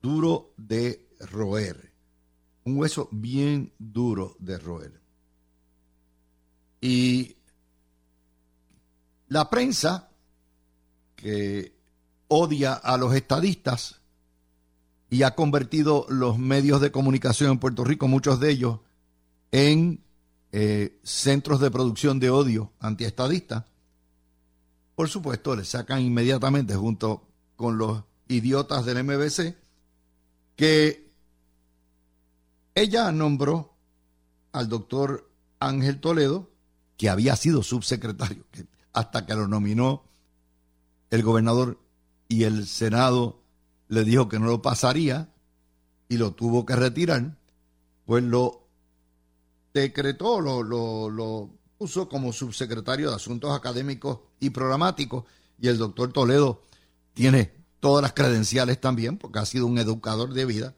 duro 0.00 0.52
de 0.56 1.08
roer, 1.18 1.92
un 2.64 2.78
hueso 2.78 3.08
bien 3.10 3.72
duro 3.78 4.36
de 4.38 4.58
roer. 4.58 5.00
Y 6.80 7.36
la 9.26 9.50
prensa, 9.50 10.08
que 11.16 11.74
odia 12.28 12.74
a 12.74 12.96
los 12.96 13.12
estadistas 13.12 13.99
y 15.10 15.24
ha 15.24 15.34
convertido 15.34 16.06
los 16.08 16.38
medios 16.38 16.80
de 16.80 16.92
comunicación 16.92 17.50
en 17.50 17.58
Puerto 17.58 17.82
Rico, 17.82 18.06
muchos 18.06 18.38
de 18.38 18.50
ellos, 18.50 18.78
en 19.50 20.04
eh, 20.52 20.98
centros 21.02 21.60
de 21.60 21.70
producción 21.70 22.20
de 22.20 22.30
odio 22.30 22.72
antiestadista. 22.78 23.66
Por 24.94 25.08
supuesto, 25.08 25.56
le 25.56 25.64
sacan 25.64 26.00
inmediatamente 26.00 26.76
junto 26.76 27.26
con 27.56 27.76
los 27.76 28.04
idiotas 28.28 28.86
del 28.86 29.02
MBC 29.02 29.56
que 30.54 31.10
ella 32.74 33.10
nombró 33.10 33.74
al 34.52 34.68
doctor 34.68 35.28
Ángel 35.58 36.00
Toledo, 36.00 36.50
que 36.96 37.08
había 37.08 37.34
sido 37.34 37.62
subsecretario, 37.62 38.44
hasta 38.92 39.26
que 39.26 39.34
lo 39.34 39.48
nominó 39.48 40.04
el 41.10 41.22
gobernador 41.22 41.80
y 42.28 42.44
el 42.44 42.66
Senado 42.66 43.39
le 43.90 44.04
dijo 44.04 44.28
que 44.28 44.38
no 44.38 44.46
lo 44.46 44.62
pasaría 44.62 45.28
y 46.08 46.16
lo 46.16 46.32
tuvo 46.32 46.64
que 46.64 46.76
retirar, 46.76 47.36
pues 48.06 48.22
lo 48.22 48.68
decretó, 49.74 50.40
lo, 50.40 50.62
lo, 50.62 51.50
puso 51.76 52.08
como 52.08 52.32
subsecretario 52.32 53.08
de 53.08 53.16
Asuntos 53.16 53.56
Académicos 53.56 54.20
y 54.38 54.50
Programáticos 54.50 55.24
y 55.58 55.68
el 55.68 55.78
doctor 55.78 56.12
Toledo 56.12 56.62
tiene 57.14 57.52
todas 57.80 58.02
las 58.02 58.12
credenciales 58.12 58.80
también 58.80 59.16
porque 59.18 59.40
ha 59.40 59.46
sido 59.46 59.66
un 59.66 59.78
educador 59.78 60.34
de 60.34 60.44
vida. 60.44 60.74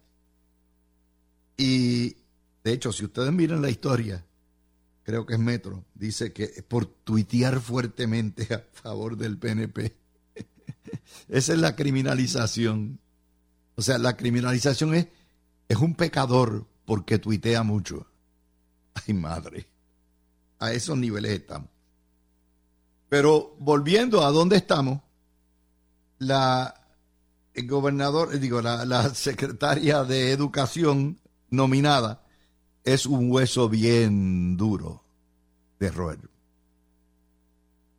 Y 1.56 2.16
de 2.64 2.72
hecho, 2.72 2.92
si 2.92 3.04
ustedes 3.04 3.32
miran 3.32 3.60
la 3.60 3.68
historia, 3.68 4.24
creo 5.02 5.26
que 5.26 5.34
es 5.34 5.40
Metro, 5.40 5.84
dice 5.94 6.32
que 6.32 6.46
por 6.66 6.86
tuitear 6.86 7.60
fuertemente 7.60 8.54
a 8.54 8.64
favor 8.72 9.18
del 9.18 9.36
PNP 9.36 10.02
esa 11.28 11.52
es 11.52 11.58
la 11.58 11.76
criminalización. 11.76 13.00
O 13.76 13.82
sea, 13.82 13.98
la 13.98 14.16
criminalización 14.16 14.94
es, 14.94 15.08
es 15.68 15.76
un 15.76 15.94
pecador 15.94 16.66
porque 16.84 17.18
tuitea 17.18 17.62
mucho. 17.62 18.06
Ay, 18.94 19.14
madre. 19.14 19.66
A 20.58 20.72
esos 20.72 20.96
niveles 20.96 21.32
estamos. 21.32 21.70
Pero 23.08 23.56
volviendo 23.58 24.24
a 24.24 24.30
dónde 24.30 24.56
estamos, 24.56 25.00
la 26.18 26.82
el 27.54 27.68
gobernador, 27.68 28.38
digo, 28.38 28.62
la, 28.62 28.84
la 28.84 29.14
secretaria 29.14 30.04
de 30.04 30.32
Educación 30.32 31.20
nominada 31.50 32.24
es 32.84 33.06
un 33.06 33.30
hueso 33.30 33.68
bien 33.68 34.56
duro 34.56 35.04
de 35.78 35.90
roer. 35.90 36.18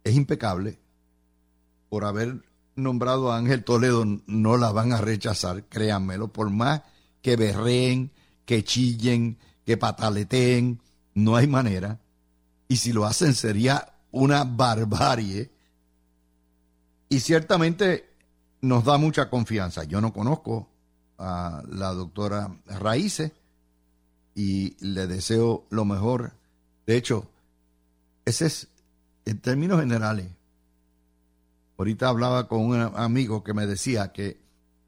Es 0.04 0.16
impecable. 0.16 0.80
Por 1.90 2.06
haber 2.06 2.42
nombrado 2.76 3.32
a 3.32 3.38
Ángel 3.38 3.64
Toledo, 3.64 4.06
no 4.26 4.58
la 4.58 4.72
van 4.72 4.94
a 4.94 5.02
rechazar, 5.02 5.66
créanmelo, 5.66 6.32
por 6.32 6.50
más 6.50 6.82
que 7.22 7.36
berreen, 7.36 8.12
que 8.46 8.64
chillen, 8.64 9.38
que 9.66 9.78
pataleteen, 9.78 10.82
no 11.14 11.36
hay 11.36 11.48
manera. 11.48 12.00
Y 12.68 12.78
si 12.78 12.92
lo 12.92 13.06
hacen 13.06 13.34
sería 13.34 13.94
una 14.12 14.44
barbarie. 14.44 15.52
Y 17.10 17.20
ciertamente 17.20 18.10
nos 18.62 18.86
da 18.86 18.98
mucha 18.98 19.30
confianza. 19.30 19.84
Yo 19.84 20.02
no 20.02 20.14
conozco 20.14 20.70
a 21.18 21.64
la 21.70 21.94
doctora 21.94 22.58
Raíces 22.66 23.32
y 24.36 24.76
le 24.84 25.08
deseo 25.08 25.66
lo 25.70 25.86
mejor. 25.86 26.34
De 26.86 26.98
hecho, 26.98 27.30
ese 28.26 28.48
es, 28.48 28.68
en 29.26 29.40
términos 29.40 29.80
generales, 29.80 30.28
ahorita 31.78 32.08
hablaba 32.08 32.48
con 32.48 32.62
un 32.62 32.80
amigo 32.96 33.44
que 33.44 33.54
me 33.54 33.66
decía 33.66 34.12
que 34.12 34.42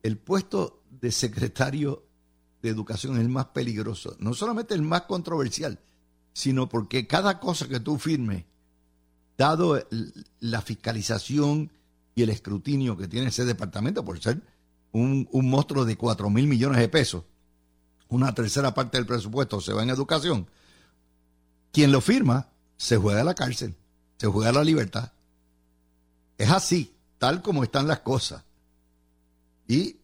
el 0.04 0.18
puesto 0.18 0.84
de 0.90 1.12
secretario 1.12 2.06
de 2.62 2.70
educación 2.70 3.16
es 3.16 3.22
el 3.22 3.30
más 3.30 3.48
peligroso, 3.48 4.16
no 4.20 4.34
solamente 4.34 4.74
el 4.74 4.82
más 4.82 5.04
controversial, 5.04 5.80
sino 6.34 6.68
porque 6.68 7.08
cada 7.08 7.40
cosa 7.40 7.68
que 7.68 7.80
tú 7.80 7.98
firmes, 7.98 8.46
dado 9.38 9.82
la 10.40 10.62
fiscalización 10.62 11.72
y 12.14 12.24
el 12.24 12.30
escrutinio 12.30 12.98
que 12.98 13.08
tiene 13.08 13.28
ese 13.28 13.46
departamento 13.46 14.04
por 14.04 14.20
ser 14.20 14.42
un, 14.92 15.28
monstruo 15.32 15.86
de 15.86 15.98
4 15.98 16.30
mil 16.30 16.48
millones 16.48 16.80
de 16.80 16.90
pesos, 16.90 17.24
una 18.08 18.34
tercera 18.34 18.74
parte 18.74 18.98
del 18.98 19.06
presupuesto 19.06 19.60
se 19.60 19.74
va 19.74 19.84
en 19.84 19.90
educación, 19.90 20.48
quien 21.72 21.92
lo 21.92 22.00
firma 22.00 22.50
se 22.78 22.98
juega 22.98 23.22
a 23.22 23.26
la 23.26 23.34
cárcel, 23.34 23.76
se 24.18 24.28
juega 24.28 24.50
a 24.50 24.54
la 24.54 24.64
libertad. 24.64 25.12
Es 26.38 26.50
así, 26.50 26.96
tal 27.18 27.42
como 27.42 27.64
están 27.64 27.88
las 27.88 28.00
cosas. 28.00 28.44
Y 29.68 29.98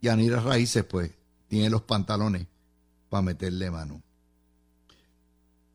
Yanira 0.00 0.40
Raíces, 0.40 0.84
pues, 0.84 1.10
tiene 1.48 1.70
los 1.70 1.82
pantalones 1.82 2.46
para 3.08 3.22
meterle 3.22 3.70
mano. 3.70 4.02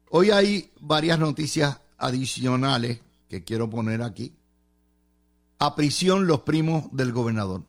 Hoy 0.09 0.31
hay 0.31 0.71
varias 0.79 1.17
noticias 1.19 1.79
adicionales 1.97 2.99
que 3.29 3.43
quiero 3.43 3.69
poner 3.69 4.01
aquí. 4.01 4.35
A 5.59 5.75
prisión 5.75 6.27
los 6.27 6.41
primos 6.41 6.85
del 6.91 7.13
gobernador. 7.13 7.63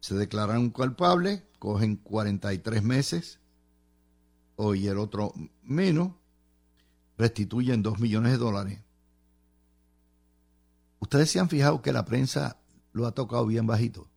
Se 0.00 0.14
declararon 0.14 0.70
culpables 0.70 1.42
cogen 1.64 1.96
43 1.96 2.82
meses, 2.82 3.38
hoy 4.56 4.86
el 4.86 4.98
otro 4.98 5.32
menos, 5.62 6.12
restituyen 7.16 7.82
2 7.82 8.00
millones 8.00 8.32
de 8.32 8.38
dólares. 8.38 8.80
Ustedes 11.04 11.30
se 11.30 11.38
han 11.38 11.50
fijado 11.50 11.82
que 11.82 11.92
la 11.92 12.06
prensa 12.06 12.56
lo 12.94 13.06
ha 13.06 13.12
tocado 13.12 13.44
bien 13.44 13.66
bajito. 13.66 14.08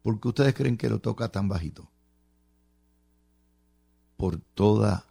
¿Por 0.00 0.20
qué 0.20 0.28
ustedes 0.28 0.54
creen 0.54 0.76
que 0.76 0.88
lo 0.88 1.00
toca 1.00 1.32
tan 1.32 1.48
bajito? 1.48 1.90
Por 4.16 4.38
todas 4.38 5.02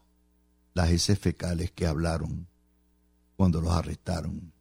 las 0.73 0.91
heces 0.91 1.19
fecales 1.19 1.71
que 1.71 1.87
hablaron 1.87 2.47
cuando 3.35 3.59
los 3.59 3.73
arrestaron. 3.73 4.53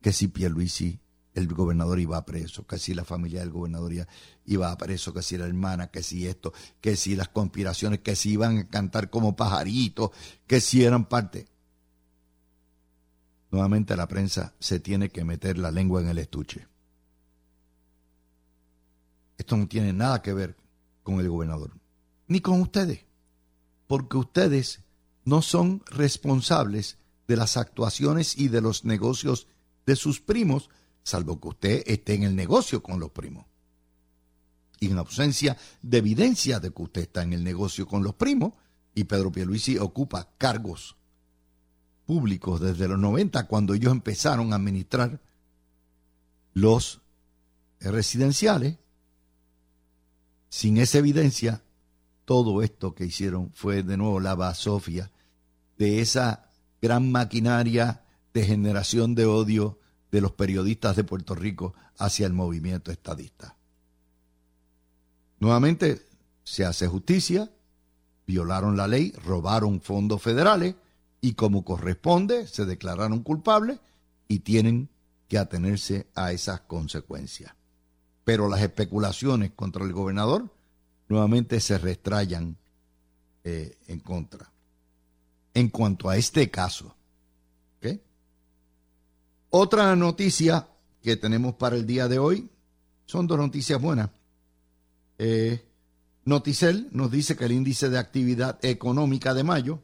Que 0.00 0.12
si 0.12 0.28
Pierluisi 0.28 1.00
el 1.32 1.48
gobernador 1.48 1.98
iba 1.98 2.16
a 2.16 2.24
preso, 2.24 2.64
que 2.64 2.78
si 2.78 2.94
la 2.94 3.04
familia 3.04 3.40
del 3.40 3.50
gobernador 3.50 4.06
iba 4.44 4.70
a 4.70 4.78
preso, 4.78 5.12
que 5.12 5.22
si 5.22 5.36
la 5.36 5.46
hermana, 5.46 5.88
que 5.88 6.04
si 6.04 6.28
esto, 6.28 6.52
que 6.80 6.94
si 6.94 7.16
las 7.16 7.30
conspiraciones, 7.30 7.98
que 7.98 8.14
si 8.14 8.30
iban 8.30 8.58
a 8.58 8.68
cantar 8.68 9.10
como 9.10 9.34
pajaritos, 9.34 10.12
que 10.46 10.60
si 10.60 10.84
eran 10.84 11.08
parte. 11.08 11.48
Nuevamente 13.54 13.94
la 13.94 14.08
prensa 14.08 14.52
se 14.58 14.80
tiene 14.80 15.10
que 15.10 15.22
meter 15.22 15.58
la 15.58 15.70
lengua 15.70 16.00
en 16.00 16.08
el 16.08 16.18
estuche. 16.18 16.66
Esto 19.38 19.56
no 19.56 19.68
tiene 19.68 19.92
nada 19.92 20.22
que 20.22 20.32
ver 20.32 20.56
con 21.04 21.20
el 21.20 21.28
gobernador, 21.28 21.70
ni 22.26 22.40
con 22.40 22.60
ustedes, 22.60 23.04
porque 23.86 24.16
ustedes 24.16 24.80
no 25.24 25.40
son 25.40 25.84
responsables 25.86 26.98
de 27.28 27.36
las 27.36 27.56
actuaciones 27.56 28.36
y 28.36 28.48
de 28.48 28.60
los 28.60 28.84
negocios 28.84 29.46
de 29.86 29.94
sus 29.94 30.20
primos, 30.20 30.68
salvo 31.04 31.40
que 31.40 31.46
usted 31.46 31.82
esté 31.86 32.14
en 32.14 32.24
el 32.24 32.34
negocio 32.34 32.82
con 32.82 32.98
los 32.98 33.12
primos. 33.12 33.46
Y 34.80 34.90
en 34.90 34.98
ausencia 34.98 35.56
de 35.80 35.98
evidencia 35.98 36.58
de 36.58 36.72
que 36.72 36.82
usted 36.82 37.02
está 37.02 37.22
en 37.22 37.32
el 37.32 37.44
negocio 37.44 37.86
con 37.86 38.02
los 38.02 38.14
primos, 38.14 38.54
y 38.96 39.04
Pedro 39.04 39.30
Pierluisi 39.30 39.78
ocupa 39.78 40.34
cargos 40.38 40.96
públicos 42.06 42.60
desde 42.60 42.88
los 42.88 42.98
90, 42.98 43.46
cuando 43.46 43.74
ellos 43.74 43.92
empezaron 43.92 44.52
a 44.52 44.56
administrar 44.56 45.20
los 46.52 47.00
residenciales, 47.80 48.76
sin 50.48 50.78
esa 50.78 50.98
evidencia, 50.98 51.62
todo 52.24 52.62
esto 52.62 52.94
que 52.94 53.06
hicieron 53.06 53.50
fue 53.54 53.82
de 53.82 53.96
nuevo 53.96 54.20
la 54.20 54.34
basofia 54.34 55.10
de 55.76 56.00
esa 56.00 56.50
gran 56.80 57.10
maquinaria 57.10 58.04
de 58.32 58.44
generación 58.44 59.14
de 59.14 59.26
odio 59.26 59.78
de 60.10 60.20
los 60.20 60.32
periodistas 60.32 60.96
de 60.96 61.04
Puerto 61.04 61.34
Rico 61.34 61.74
hacia 61.98 62.26
el 62.26 62.32
movimiento 62.32 62.92
estadista. 62.92 63.56
Nuevamente 65.40 66.06
se 66.44 66.64
hace 66.64 66.86
justicia, 66.86 67.50
violaron 68.26 68.76
la 68.76 68.86
ley, 68.86 69.12
robaron 69.24 69.80
fondos 69.80 70.22
federales 70.22 70.76
y 71.24 71.32
como 71.32 71.64
corresponde 71.64 72.46
se 72.46 72.66
declararon 72.66 73.22
culpables 73.22 73.78
y 74.28 74.40
tienen 74.40 74.90
que 75.26 75.38
atenerse 75.38 76.06
a 76.14 76.32
esas 76.32 76.60
consecuencias. 76.60 77.54
Pero 78.24 78.46
las 78.46 78.60
especulaciones 78.60 79.52
contra 79.56 79.86
el 79.86 79.94
gobernador 79.94 80.52
nuevamente 81.08 81.60
se 81.60 81.78
restrayan 81.78 82.58
eh, 83.42 83.78
en 83.86 84.00
contra. 84.00 84.52
En 85.54 85.70
cuanto 85.70 86.10
a 86.10 86.18
este 86.18 86.50
caso, 86.50 86.94
otra 89.48 89.96
noticia 89.96 90.68
que 91.00 91.16
tenemos 91.16 91.54
para 91.54 91.76
el 91.76 91.86
día 91.86 92.06
de 92.06 92.18
hoy 92.18 92.50
son 93.06 93.26
dos 93.26 93.38
noticias 93.38 93.80
buenas. 93.80 94.10
Eh, 95.16 95.64
Noticel 96.26 96.88
nos 96.90 97.10
dice 97.10 97.34
que 97.34 97.46
el 97.46 97.52
índice 97.52 97.88
de 97.88 97.98
actividad 97.98 98.62
económica 98.62 99.32
de 99.32 99.44
mayo 99.44 99.83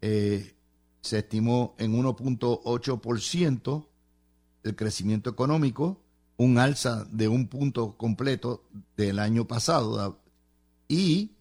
eh, 0.00 0.54
se 1.00 1.18
estimó 1.18 1.74
en 1.78 1.94
1.8% 1.94 3.86
el 4.62 4.76
crecimiento 4.76 5.30
económico, 5.30 6.02
un 6.36 6.58
alza 6.58 7.06
de 7.10 7.28
un 7.28 7.48
punto 7.48 7.96
completo 7.96 8.64
del 8.96 9.18
año 9.18 9.46
pasado 9.46 10.20
y, 10.88 11.32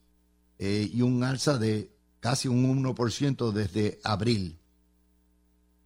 eh, 0.57 0.89
y 0.93 1.01
un 1.01 1.23
alza 1.23 1.57
de 1.57 1.91
casi 2.19 2.47
un 2.47 2.83
1% 2.83 3.51
desde 3.51 3.99
abril. 4.03 4.57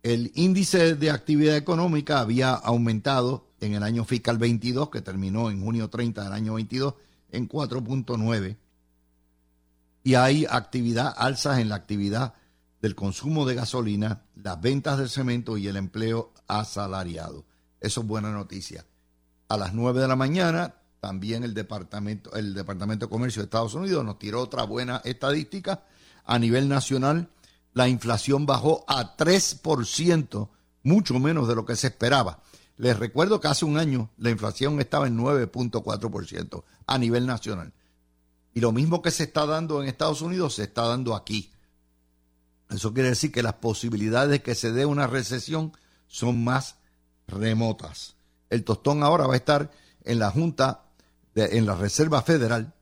El 0.01 0.31
índice 0.35 0.95
de 0.95 1.11
actividad 1.11 1.55
económica 1.55 2.19
había 2.19 2.53
aumentado 2.53 3.47
en 3.61 3.73
el 3.73 3.83
año 3.83 4.03
fiscal 4.03 4.37
22, 4.37 4.89
que 4.89 5.01
terminó 5.01 5.49
en 5.49 5.63
junio 5.63 5.89
30 5.89 6.23
del 6.23 6.33
año 6.33 6.55
22, 6.55 6.95
en 7.31 7.47
4.9. 7.47 8.57
Y 10.03 10.15
hay 10.15 10.45
actividad, 10.49 11.13
alzas 11.15 11.59
en 11.59 11.69
la 11.69 11.75
actividad 11.75 12.33
del 12.83 12.93
consumo 12.93 13.47
de 13.47 13.55
gasolina, 13.55 14.25
las 14.35 14.61
ventas 14.61 14.99
del 14.99 15.09
cemento 15.09 15.57
y 15.57 15.67
el 15.67 15.77
empleo 15.77 16.31
asalariado. 16.47 17.45
Eso 17.79 18.01
es 18.01 18.07
buena 18.07 18.31
noticia. 18.31 18.85
A 19.47 19.57
las 19.57 19.73
9 19.73 20.01
de 20.01 20.07
la 20.07 20.15
mañana, 20.15 20.75
también 20.99 21.43
el 21.43 21.55
Departamento, 21.55 22.31
el 22.35 22.53
Departamento 22.53 23.07
de 23.07 23.09
Comercio 23.09 23.41
de 23.41 23.45
Estados 23.45 23.73
Unidos 23.73 24.05
nos 24.05 24.19
tiró 24.19 24.41
otra 24.41 24.63
buena 24.63 25.01
estadística 25.03 25.83
a 26.25 26.37
nivel 26.37 26.69
nacional 26.69 27.29
la 27.73 27.87
inflación 27.87 28.45
bajó 28.45 28.85
a 28.87 29.17
3%, 29.17 30.49
mucho 30.83 31.19
menos 31.19 31.47
de 31.47 31.55
lo 31.55 31.65
que 31.65 31.75
se 31.75 31.87
esperaba. 31.87 32.41
Les 32.77 32.97
recuerdo 32.97 33.39
que 33.39 33.47
hace 33.47 33.65
un 33.65 33.77
año 33.77 34.11
la 34.17 34.29
inflación 34.29 34.79
estaba 34.79 35.07
en 35.07 35.17
9.4% 35.17 36.63
a 36.85 36.97
nivel 36.97 37.25
nacional. 37.25 37.73
Y 38.53 38.59
lo 38.59 38.71
mismo 38.71 39.01
que 39.01 39.11
se 39.11 39.23
está 39.23 39.45
dando 39.45 39.81
en 39.81 39.87
Estados 39.87 40.21
Unidos 40.21 40.55
se 40.55 40.63
está 40.63 40.83
dando 40.83 41.15
aquí. 41.15 41.51
Eso 42.73 42.93
quiere 42.93 43.09
decir 43.09 43.31
que 43.31 43.43
las 43.43 43.53
posibilidades 43.55 44.31
de 44.31 44.41
que 44.41 44.55
se 44.55 44.71
dé 44.71 44.85
una 44.85 45.07
recesión 45.07 45.73
son 46.07 46.43
más 46.43 46.77
remotas. 47.27 48.15
El 48.49 48.63
tostón 48.63 49.03
ahora 49.03 49.27
va 49.27 49.33
a 49.33 49.37
estar 49.37 49.71
en 50.03 50.19
la 50.19 50.31
Junta, 50.31 50.85
en 51.35 51.65
la 51.65 51.75
Reserva 51.75 52.21
Federal, 52.21 52.73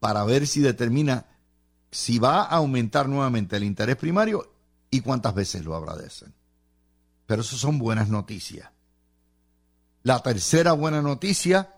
para 0.00 0.24
ver 0.24 0.46
si 0.46 0.60
determina 0.60 1.26
si 1.90 2.18
va 2.18 2.42
a 2.42 2.56
aumentar 2.56 3.08
nuevamente 3.08 3.56
el 3.56 3.64
interés 3.64 3.96
primario 3.96 4.52
y 4.90 5.00
cuántas 5.00 5.34
veces 5.34 5.64
lo 5.64 5.74
habrá 5.74 5.96
de 5.96 6.06
hacer. 6.06 6.32
Pero 7.26 7.42
eso 7.42 7.56
son 7.56 7.78
buenas 7.78 8.08
noticias. 8.08 8.70
La 10.02 10.22
tercera 10.22 10.72
buena 10.72 11.02
noticia 11.02 11.74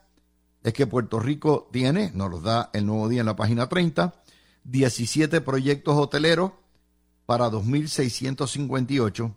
es 0.63 0.73
que 0.73 0.87
Puerto 0.87 1.19
Rico 1.19 1.69
tiene, 1.73 2.11
nos 2.15 2.31
lo 2.31 2.41
da 2.41 2.71
el 2.73 2.87
nuevo 2.87 3.09
día 3.09 3.21
en 3.21 3.27
la 3.27 3.37
página 3.37 3.69
30, 3.69 4.15
17 4.65 5.41
proyectos 5.41 5.97
hoteleros 5.97 6.53
para 7.31 7.49
2.658 7.49 9.35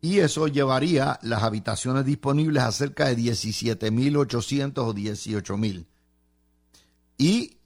y 0.00 0.20
eso 0.20 0.46
llevaría 0.46 1.18
las 1.22 1.42
habitaciones 1.42 2.04
disponibles 2.04 2.62
a 2.62 2.70
cerca 2.70 3.06
de 3.06 3.16
17.800 3.16 4.78
o 4.78 4.94
18.000. 4.94 5.84
Y 7.18 7.58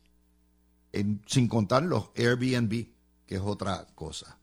sin 1.26 1.48
contar 1.48 1.82
los 1.82 2.08
Airbnb, 2.16 2.86
que 3.26 3.34
es 3.34 3.42
otra 3.42 3.86
cosa. 3.94 4.38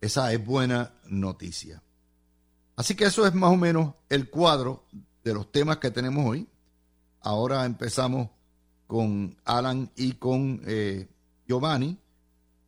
Esa 0.00 0.32
es 0.32 0.44
buena 0.44 0.94
noticia. 1.06 1.84
Así 2.74 2.96
que 2.96 3.04
eso 3.04 3.24
es 3.28 3.32
más 3.32 3.52
o 3.52 3.56
menos 3.56 3.94
el 4.08 4.28
cuadro 4.28 4.86
de 5.22 5.34
los 5.34 5.52
temas 5.52 5.76
que 5.76 5.92
tenemos 5.92 6.26
hoy. 6.26 6.48
Ahora 7.20 7.64
empezamos 7.64 8.28
con 8.88 9.36
Alan 9.44 9.88
y 9.94 10.14
con 10.14 10.62
eh, 10.66 11.08
Giovanni. 11.46 12.01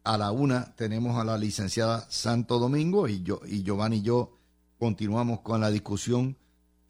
A 0.05 0.19
la 0.19 0.31
una 0.33 0.75
tenemos 0.77 1.19
a 1.19 1.25
la 1.25 1.39
licenciada 1.39 2.07
Santo 2.11 2.59
Domingo 2.59 3.09
y, 3.09 3.23
yo, 3.23 3.41
y 3.47 3.63
Giovanni 3.63 3.97
y 3.97 4.03
yo 4.03 4.37
continuamos 4.79 5.41
con 5.41 5.63
la 5.63 5.71
discusión 5.71 6.37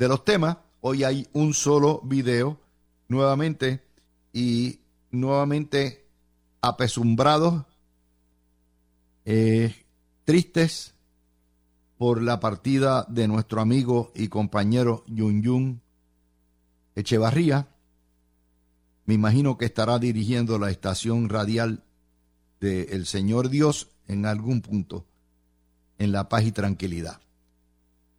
de 0.01 0.09
los 0.09 0.25
temas. 0.25 0.57
Hoy 0.81 1.05
hay 1.05 1.29
un 1.33 1.55
solo 1.55 2.01
video 2.03 2.59
nuevamente 3.07 3.85
y 4.33 4.81
nuevamente 5.13 6.09
apesumbrados, 6.61 7.65
eh, 9.25 9.73
tristes 10.25 10.95
por 11.97 12.21
la 12.21 12.41
partida 12.41 13.07
de 13.09 13.29
nuestro 13.29 13.61
amigo 13.61 14.11
y 14.17 14.27
compañero 14.27 15.05
Yun 15.07 15.41
Yun 15.41 15.83
Echevarría. 16.97 17.69
Me 19.07 19.15
imagino 19.15 19.57
que 19.57 19.67
estará 19.67 20.01
dirigiendo 20.01 20.59
la 20.59 20.73
estación 20.73 21.29
radial 21.29 21.85
de 22.65 22.85
El 22.93 23.07
Señor 23.07 23.51
Dios 23.51 23.91
en 24.09 24.25
algún 24.25 24.63
punto 24.63 25.07
en 25.99 26.13
la 26.13 26.31
paz 26.31 26.45
y 26.45 26.53
tranquilidad. 26.53 27.21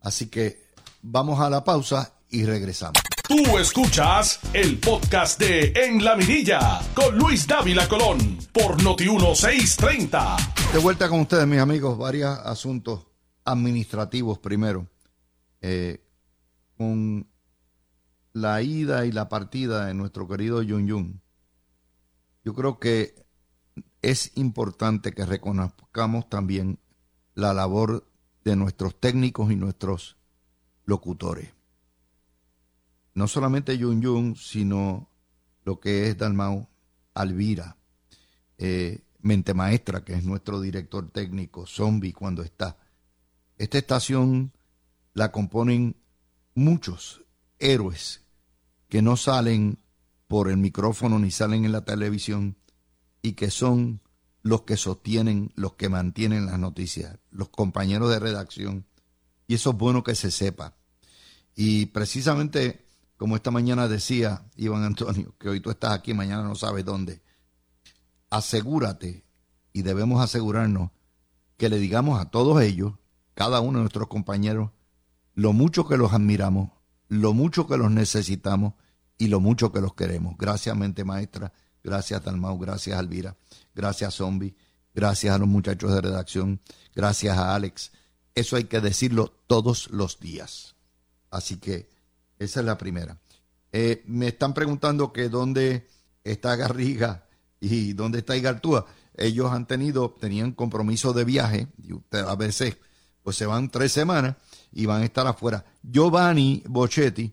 Así 0.02 0.28
que 0.28 0.68
vamos 1.02 1.40
a 1.40 1.50
la 1.50 1.64
pausa 1.64 2.14
y 2.30 2.46
regresamos. 2.46 3.02
Tú 3.28 3.58
escuchas 3.58 4.40
el 4.54 4.80
podcast 4.80 5.40
de 5.40 5.74
En 5.76 6.04
la 6.06 6.16
Mirilla 6.16 6.80
con 6.94 7.18
Luis 7.18 7.48
Dávila 7.48 7.90
Colón 7.90 8.38
por 8.54 8.82
Noti 8.84 9.10
1630. 9.10 10.38
De 10.74 10.78
vuelta 10.80 11.10
con 11.10 11.22
ustedes, 11.22 11.48
mis 11.48 11.60
amigos, 11.60 11.98
varios 11.98 12.38
asuntos 12.38 13.08
administrativos 13.46 14.38
primero. 14.38 14.88
Eh, 15.60 16.04
con 16.78 17.28
la 18.34 18.62
ida 18.62 19.08
y 19.08 19.12
la 19.12 19.28
partida 19.28 19.88
de 19.88 19.96
nuestro 19.96 20.28
querido 20.28 20.62
Yun 20.62 20.86
Yun, 20.86 21.22
yo 22.44 22.54
creo 22.54 22.80
que 22.80 23.25
es 24.02 24.32
importante 24.36 25.14
que 25.14 25.26
reconozcamos 25.26 26.30
también 26.30 26.80
la 27.34 27.54
labor 27.54 28.08
de 28.44 28.56
nuestros 28.56 29.00
técnicos 29.00 29.52
y 29.52 29.56
nuestros 29.56 30.18
locutores 30.86 31.56
no 33.16 33.28
solamente 33.28 33.78
Yun 33.78 34.02
Yun, 34.02 34.36
sino 34.36 35.10
lo 35.64 35.80
que 35.80 36.10
es 36.10 36.18
Dalmau 36.18 36.68
Alvira, 37.16 37.78
eh, 38.58 39.04
Mente 39.22 39.54
Maestra, 39.54 40.04
que 40.04 40.14
es 40.14 40.24
nuestro 40.24 40.62
director 40.62 41.10
técnico, 41.10 41.66
Zombie 41.66 42.14
cuando 42.14 42.44
está. 42.44 42.78
Esta 43.58 43.78
estación 43.78 44.52
la 45.14 45.32
componen 45.32 45.96
muchos 46.54 47.24
héroes 47.58 48.26
que 48.90 49.02
no 49.02 49.16
salen 49.16 49.80
por 50.28 50.50
el 50.50 50.58
micrófono 50.58 51.18
ni 51.18 51.32
salen 51.32 51.66
en 51.66 51.72
la 51.72 51.86
televisión 51.86 52.58
y 53.26 53.34
que 53.34 53.50
son 53.50 54.02
los 54.44 54.62
que 54.62 54.78
sostienen, 54.78 55.52
los 55.56 55.74
que 55.74 55.90
mantienen 55.90 56.46
las 56.46 56.60
noticias, 56.60 57.18
los 57.32 57.50
compañeros 57.50 58.12
de 58.12 58.20
redacción. 58.20 58.86
Y 59.48 59.56
eso 59.56 59.72
es 59.72 59.78
bueno 59.78 60.04
que 60.04 60.14
se 60.14 60.30
sepa. 60.30 60.76
Y 61.56 61.88
precisamente 61.88 62.86
como 63.18 63.36
esta 63.36 63.50
mañana 63.50 63.88
decía 63.88 64.46
Iván 64.58 64.84
Antonio, 64.84 65.34
que 65.40 65.50
hoy 65.50 65.60
tú 65.60 65.72
estás 65.72 65.94
aquí, 65.94 66.14
mañana 66.14 66.44
no 66.44 66.54
sabes 66.54 66.86
dónde, 66.86 67.24
asegúrate 68.30 69.26
y 69.74 69.82
debemos 69.82 70.22
asegurarnos 70.22 70.92
que 71.58 71.70
le 71.70 71.80
digamos 71.80 72.22
a 72.22 72.26
todos 72.26 72.62
ellos, 72.62 72.94
cada 73.34 73.60
uno 73.60 73.80
de 73.80 73.86
nuestros 73.86 74.08
compañeros, 74.08 74.70
lo 75.34 75.52
mucho 75.52 75.88
que 75.88 75.98
los 75.98 76.14
admiramos, 76.14 76.70
lo 77.08 77.34
mucho 77.34 77.66
que 77.66 77.78
los 77.78 77.90
necesitamos 77.90 78.76
y 79.18 79.30
lo 79.30 79.40
mucho 79.40 79.72
que 79.72 79.82
los 79.82 79.96
queremos. 79.96 80.36
Gracias, 80.38 80.78
mente 80.78 81.04
maestra. 81.04 81.52
Gracias, 81.86 82.24
Talmau. 82.24 82.58
Gracias, 82.58 82.98
Alvira. 82.98 83.38
Gracias, 83.76 84.16
Zombie. 84.16 84.56
Gracias 84.96 85.36
a 85.36 85.38
los 85.38 85.48
muchachos 85.48 85.94
de 85.94 86.02
redacción. 86.02 86.60
Gracias 86.96 87.38
a 87.38 87.54
Alex. 87.54 87.92
Eso 88.34 88.56
hay 88.56 88.64
que 88.64 88.82
decirlo 88.82 89.32
todos 89.46 89.92
los 89.92 90.20
días. 90.20 90.76
Así 91.30 91.58
que 91.58 91.88
esa 92.40 92.62
es 92.62 92.66
la 92.66 92.76
primera. 92.76 93.20
Eh, 93.72 94.04
me 94.08 94.30
están 94.30 94.56
preguntando 94.56 95.14
que 95.14 95.30
dónde 95.30 95.88
está 96.24 96.56
Garriga 96.56 97.28
y 97.60 97.94
dónde 97.94 98.20
está 98.20 98.36
Igartúa. 98.36 98.88
Ellos 99.16 99.52
han 99.52 99.68
tenido, 99.68 100.10
tenían 100.20 100.54
compromiso 100.54 101.14
de 101.14 101.24
viaje, 101.24 101.68
y 101.84 101.94
usted, 101.94 102.20
a 102.20 102.36
veces 102.36 102.78
pues 103.22 103.38
se 103.38 103.46
van 103.46 103.70
tres 103.70 103.92
semanas 103.92 104.38
y 104.72 104.88
van 104.88 105.04
a 105.04 105.06
estar 105.06 105.28
afuera. 105.28 105.64
Giovanni 105.84 106.64
Bochetti, 106.68 107.32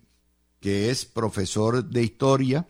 que 0.60 0.90
es 0.90 1.06
profesor 1.06 1.82
de 1.84 2.02
historia 2.02 2.68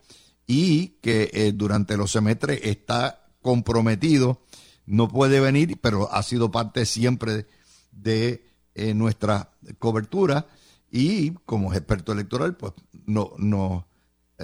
y 0.52 0.98
que 1.00 1.30
eh, 1.32 1.52
durante 1.52 1.96
los 1.96 2.12
semestres 2.12 2.60
está 2.62 3.24
comprometido, 3.40 4.42
no 4.84 5.08
puede 5.08 5.40
venir, 5.40 5.78
pero 5.80 6.12
ha 6.12 6.22
sido 6.22 6.50
parte 6.50 6.84
siempre 6.84 7.46
de, 7.90 8.44
eh, 8.74 8.92
nuestra 8.92 9.54
cobertura 9.78 10.46
y 10.90 11.30
como 11.46 11.72
experto 11.72 12.12
electoral, 12.12 12.54
pues 12.54 12.74
no, 13.06 13.32
no, 13.38 13.86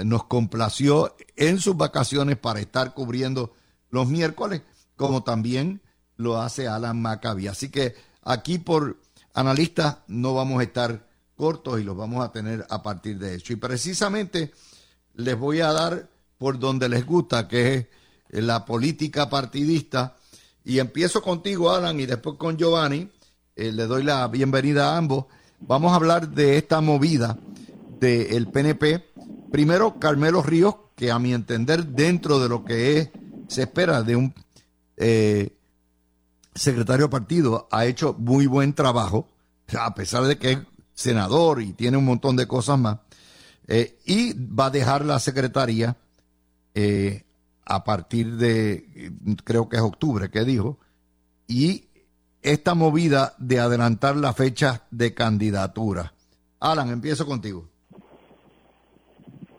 nos 0.03 0.25
complació 0.25 1.15
en 1.37 1.61
sus 1.61 1.77
vacaciones 1.77 2.39
para 2.39 2.61
estar 2.61 2.95
cubriendo 2.95 3.53
los 3.91 4.09
miércoles, 4.09 4.63
como 4.97 5.23
también 5.25 5.83
lo 6.17 6.41
hace 6.41 6.69
Alan 6.69 7.03
Maccabi. 7.03 7.49
Así 7.49 7.69
que 7.69 7.95
aquí 8.23 8.57
por 8.57 8.99
analistas 9.35 9.99
no 10.07 10.33
vamos 10.33 10.61
a 10.61 10.63
estar 10.63 11.07
cortos 11.37 11.79
y 11.81 11.85
los 11.85 11.99
vamos 11.99 12.25
a 12.25 12.33
tener 12.33 12.67
a 12.71 12.83
partir 12.83 13.19
de 13.19 13.35
eso. 13.35 13.53
Y 13.53 13.57
precisamente 13.57 14.53
les 15.19 15.37
voy 15.37 15.61
a 15.61 15.73
dar 15.73 16.09
por 16.39 16.59
donde 16.59 16.89
les 16.89 17.05
gusta, 17.05 17.49
que 17.49 17.91
es 18.31 18.45
la 18.45 18.65
política 18.65 19.29
partidista. 19.29 20.17
Y 20.65 20.79
empiezo 20.79 21.21
contigo, 21.23 21.71
Alan, 21.71 21.99
y 21.99 22.07
después 22.07 22.37
con 22.39 22.57
Giovanni. 22.57 23.11
Eh, 23.57 23.73
le 23.73 23.87
doy 23.87 24.05
la 24.05 24.27
bienvenida 24.29 24.95
a 24.95 24.97
ambos. 24.97 25.27
Vamos 25.59 25.93
a 25.93 25.97
hablar 25.97 26.29
de 26.29 26.57
esta 26.57 26.81
movida 26.81 27.37
del 27.99 28.47
PNP. 28.47 29.05
Primero, 29.51 29.99
Carmelo 29.99 30.41
Ríos, 30.41 30.77
que 30.95 31.11
a 31.11 31.19
mi 31.19 31.35
entender, 31.35 31.85
dentro 31.87 32.39
de 32.39 32.49
lo 32.49 32.65
que 32.65 32.99
es, 32.99 33.11
se 33.49 33.63
espera 33.63 34.05
de 34.05 34.15
un 34.15 34.33
eh, 34.97 35.57
secretario 36.55 37.07
de 37.07 37.11
partido, 37.11 37.67
ha 37.73 37.87
hecho 37.87 38.15
muy 38.17 38.47
buen 38.47 38.73
trabajo, 38.73 39.27
a 39.77 39.93
pesar 39.97 40.25
de 40.25 40.39
que 40.39 40.53
es 40.53 40.59
senador 40.95 41.61
y 41.61 41.73
tiene 41.73 41.97
un 41.97 42.05
montón 42.05 42.37
de 42.37 42.47
cosas 42.47 42.79
más. 42.79 42.99
Eh, 43.69 43.99
y 44.07 44.33
va 44.35 44.67
a 44.67 44.71
dejar 44.71 45.05
la 45.05 45.19
secretaría 45.19 45.97
eh, 46.75 47.23
a 47.67 47.85
partir 47.85 48.37
de, 48.37 49.13
creo 49.45 49.69
que 49.69 49.77
es 49.77 49.83
octubre, 49.83 50.31
que 50.31 50.45
dijo, 50.45 50.79
y 51.47 51.85
esta 52.43 52.75
movida 52.75 53.35
de 53.39 53.61
adelantar 53.61 54.17
la 54.17 54.33
fecha 54.33 54.87
de 54.91 55.13
candidatura. 55.13 56.15
Alan, 56.61 56.89
empiezo 56.89 57.27
contigo. 57.27 57.69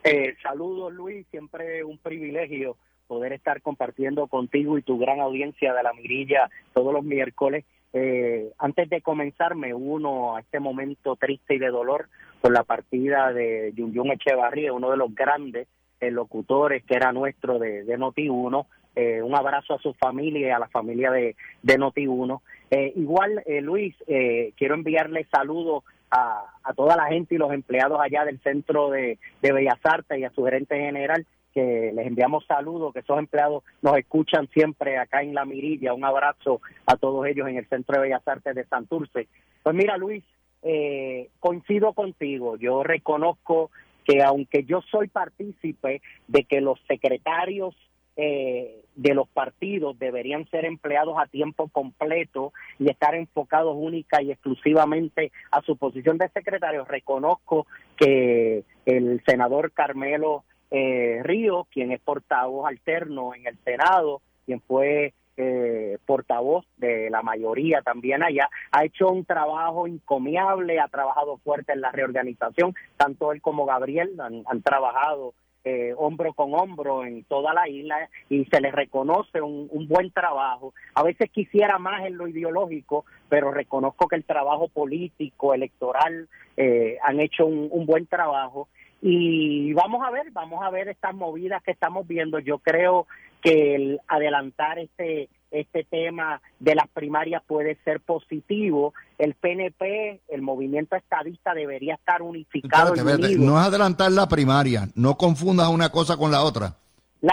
Eh, 0.02 0.34
saludos 0.42 0.92
Luis, 0.92 1.26
siempre 1.30 1.84
un 1.84 1.98
privilegio 1.98 2.76
poder 3.06 3.32
estar 3.32 3.60
compartiendo 3.60 4.28
contigo 4.28 4.78
y 4.78 4.82
tu 4.82 4.98
gran 4.98 5.20
audiencia 5.20 5.74
de 5.74 5.82
la 5.82 5.92
mirilla 5.92 6.48
todos 6.72 6.92
los 6.92 7.04
miércoles. 7.04 7.64
Eh, 7.92 8.50
antes 8.58 8.88
de 8.88 9.02
comenzar 9.02 9.54
me 9.56 9.74
uno 9.74 10.36
a 10.36 10.40
este 10.40 10.60
momento 10.60 11.16
triste 11.16 11.56
y 11.56 11.58
de 11.58 11.68
dolor 11.68 12.08
por 12.40 12.52
la 12.52 12.62
partida 12.62 13.32
de 13.32 13.72
Yun 13.74 13.92
Yun 13.92 14.12
Echevarría, 14.12 14.72
uno 14.72 14.90
de 14.90 14.96
los 14.96 15.14
grandes 15.14 15.68
locutores 16.00 16.82
que 16.84 16.94
era 16.94 17.12
nuestro 17.12 17.58
de, 17.58 17.84
de 17.84 17.98
Noti1. 17.98 18.66
Eh, 18.96 19.22
un 19.22 19.34
abrazo 19.34 19.74
a 19.74 19.78
su 19.78 19.94
familia 19.94 20.48
y 20.48 20.50
a 20.50 20.58
la 20.58 20.68
familia 20.68 21.10
de, 21.10 21.36
de 21.62 21.78
Noti1. 21.78 22.40
Eh, 22.70 22.92
igual, 22.96 23.42
eh, 23.46 23.60
Luis, 23.60 23.94
eh, 24.06 24.52
quiero 24.56 24.74
enviarle 24.74 25.26
saludos 25.30 25.84
a, 26.10 26.44
a, 26.62 26.72
toda 26.72 26.96
la 26.96 27.06
gente 27.06 27.34
y 27.34 27.38
los 27.38 27.52
empleados 27.52 28.00
allá 28.00 28.24
del 28.24 28.40
Centro 28.40 28.90
de, 28.90 29.18
de 29.42 29.52
Bellas 29.52 29.78
Artes 29.82 30.18
y 30.18 30.24
a 30.24 30.30
su 30.30 30.44
gerente 30.44 30.76
general, 30.76 31.26
que 31.52 31.92
les 31.94 32.06
enviamos 32.06 32.44
saludos, 32.46 32.92
que 32.92 33.00
esos 33.00 33.18
empleados 33.18 33.64
nos 33.82 33.96
escuchan 33.96 34.48
siempre 34.48 34.98
acá 34.98 35.22
en 35.22 35.34
La 35.34 35.44
Mirilla. 35.44 35.94
Un 35.94 36.04
abrazo 36.04 36.60
a 36.86 36.96
todos 36.96 37.26
ellos 37.26 37.48
en 37.48 37.56
el 37.56 37.68
Centro 37.68 37.96
de 37.96 38.08
Bellas 38.08 38.26
Artes 38.26 38.54
de 38.54 38.64
Santurce. 38.66 39.28
Pues 39.62 39.74
mira, 39.74 39.96
Luis, 39.96 40.24
eh, 40.62 41.30
coincido 41.40 41.92
contigo. 41.92 42.56
Yo 42.56 42.82
reconozco 42.82 43.70
que 44.04 44.22
aunque 44.22 44.64
yo 44.64 44.80
soy 44.90 45.08
partícipe 45.08 46.02
de 46.28 46.44
que 46.44 46.60
los 46.60 46.80
secretarios 46.88 47.74
eh, 48.16 48.82
de 48.96 49.14
los 49.14 49.28
partidos 49.28 49.98
deberían 49.98 50.46
ser 50.50 50.66
empleados 50.66 51.16
a 51.18 51.26
tiempo 51.26 51.68
completo 51.68 52.52
y 52.78 52.90
estar 52.90 53.14
enfocados 53.14 53.74
única 53.78 54.20
y 54.20 54.30
exclusivamente 54.30 55.32
a 55.50 55.62
su 55.62 55.76
posición 55.76 56.18
de 56.18 56.28
secretario. 56.28 56.84
Reconozco 56.84 57.66
que 57.96 58.64
el 58.84 59.22
senador 59.24 59.72
Carmelo 59.72 60.44
eh, 60.70 61.20
Río, 61.22 61.66
quien 61.70 61.92
es 61.92 62.00
portavoz 62.00 62.66
alterno 62.66 63.34
en 63.34 63.46
el 63.46 63.58
Senado, 63.64 64.22
quien 64.46 64.60
fue 64.60 65.14
eh, 65.36 65.98
portavoz 66.06 66.66
de 66.76 67.08
la 67.10 67.22
mayoría 67.22 67.82
también 67.82 68.22
allá, 68.22 68.48
ha 68.72 68.84
hecho 68.84 69.08
un 69.08 69.24
trabajo 69.24 69.86
encomiable, 69.86 70.80
ha 70.80 70.88
trabajado 70.88 71.38
fuerte 71.38 71.72
en 71.72 71.80
la 71.80 71.92
reorganización, 71.92 72.74
tanto 72.96 73.32
él 73.32 73.40
como 73.40 73.64
Gabriel 73.66 74.18
han 74.20 74.62
trabajado 74.62 75.34
eh, 75.62 75.92
hombro 75.98 76.32
con 76.32 76.54
hombro 76.54 77.04
en 77.04 77.22
toda 77.24 77.52
la 77.52 77.68
isla 77.68 78.08
y 78.30 78.46
se 78.46 78.62
les 78.62 78.72
reconoce 78.72 79.42
un, 79.42 79.68
buen 79.88 80.10
trabajo. 80.10 80.72
A 80.94 81.02
veces 81.02 81.30
quisiera 81.30 81.78
más 81.78 82.06
en 82.06 82.16
lo 82.16 82.26
ideológico, 82.26 83.04
pero 83.28 83.52
reconozco 83.52 84.08
que 84.08 84.16
el 84.16 84.24
trabajo 84.24 84.68
político, 84.68 85.52
electoral, 85.52 86.28
eh, 86.56 86.96
han 87.02 87.20
hecho 87.20 87.44
un, 87.44 87.68
un 87.70 87.84
buen 87.84 88.06
trabajo. 88.06 88.68
Y 89.02 89.72
vamos 89.72 90.02
a 90.06 90.10
ver, 90.10 90.30
vamos 90.32 90.62
a 90.62 90.70
ver 90.70 90.88
estas 90.88 91.14
movidas 91.14 91.62
que 91.62 91.70
estamos 91.70 92.06
viendo. 92.06 92.38
Yo 92.38 92.58
creo 92.58 93.06
que 93.42 93.74
el 93.74 94.00
adelantar 94.08 94.78
este 94.78 95.28
este 95.50 95.84
tema 95.84 96.40
de 96.58 96.74
las 96.74 96.88
primarias 96.88 97.42
puede 97.46 97.76
ser 97.84 98.00
positivo. 98.00 98.94
El 99.18 99.34
PNP, 99.34 100.20
el 100.28 100.42
movimiento 100.42 100.96
estadista, 100.96 101.54
debería 101.54 101.94
estar 101.94 102.22
unificado. 102.22 102.94
no 102.94 103.60
es 103.60 103.66
adelantar 103.66 104.12
la 104.12 104.28
primaria, 104.28 104.88
no 104.94 105.16
confundas 105.16 105.68
una 105.68 105.90
cosa 105.90 106.16
con 106.16 106.30
la 106.30 106.42
otra. 106.42 106.76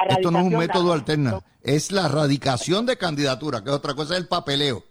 Esto 0.10 0.32
no 0.32 0.39
es 0.39 0.45
un 0.45 0.58
método 0.58 0.93
alterno, 0.93 1.41
es 1.62 1.91
la 1.91 2.08
radicación 2.10 2.86
de 2.86 2.97
candidatura, 2.97 3.63
que 3.63 3.69
es 3.69 3.75
otra 3.75 3.93
cosa, 3.93 4.15
es 4.15 4.21
el 4.21 4.27
papeleo. 4.27 4.84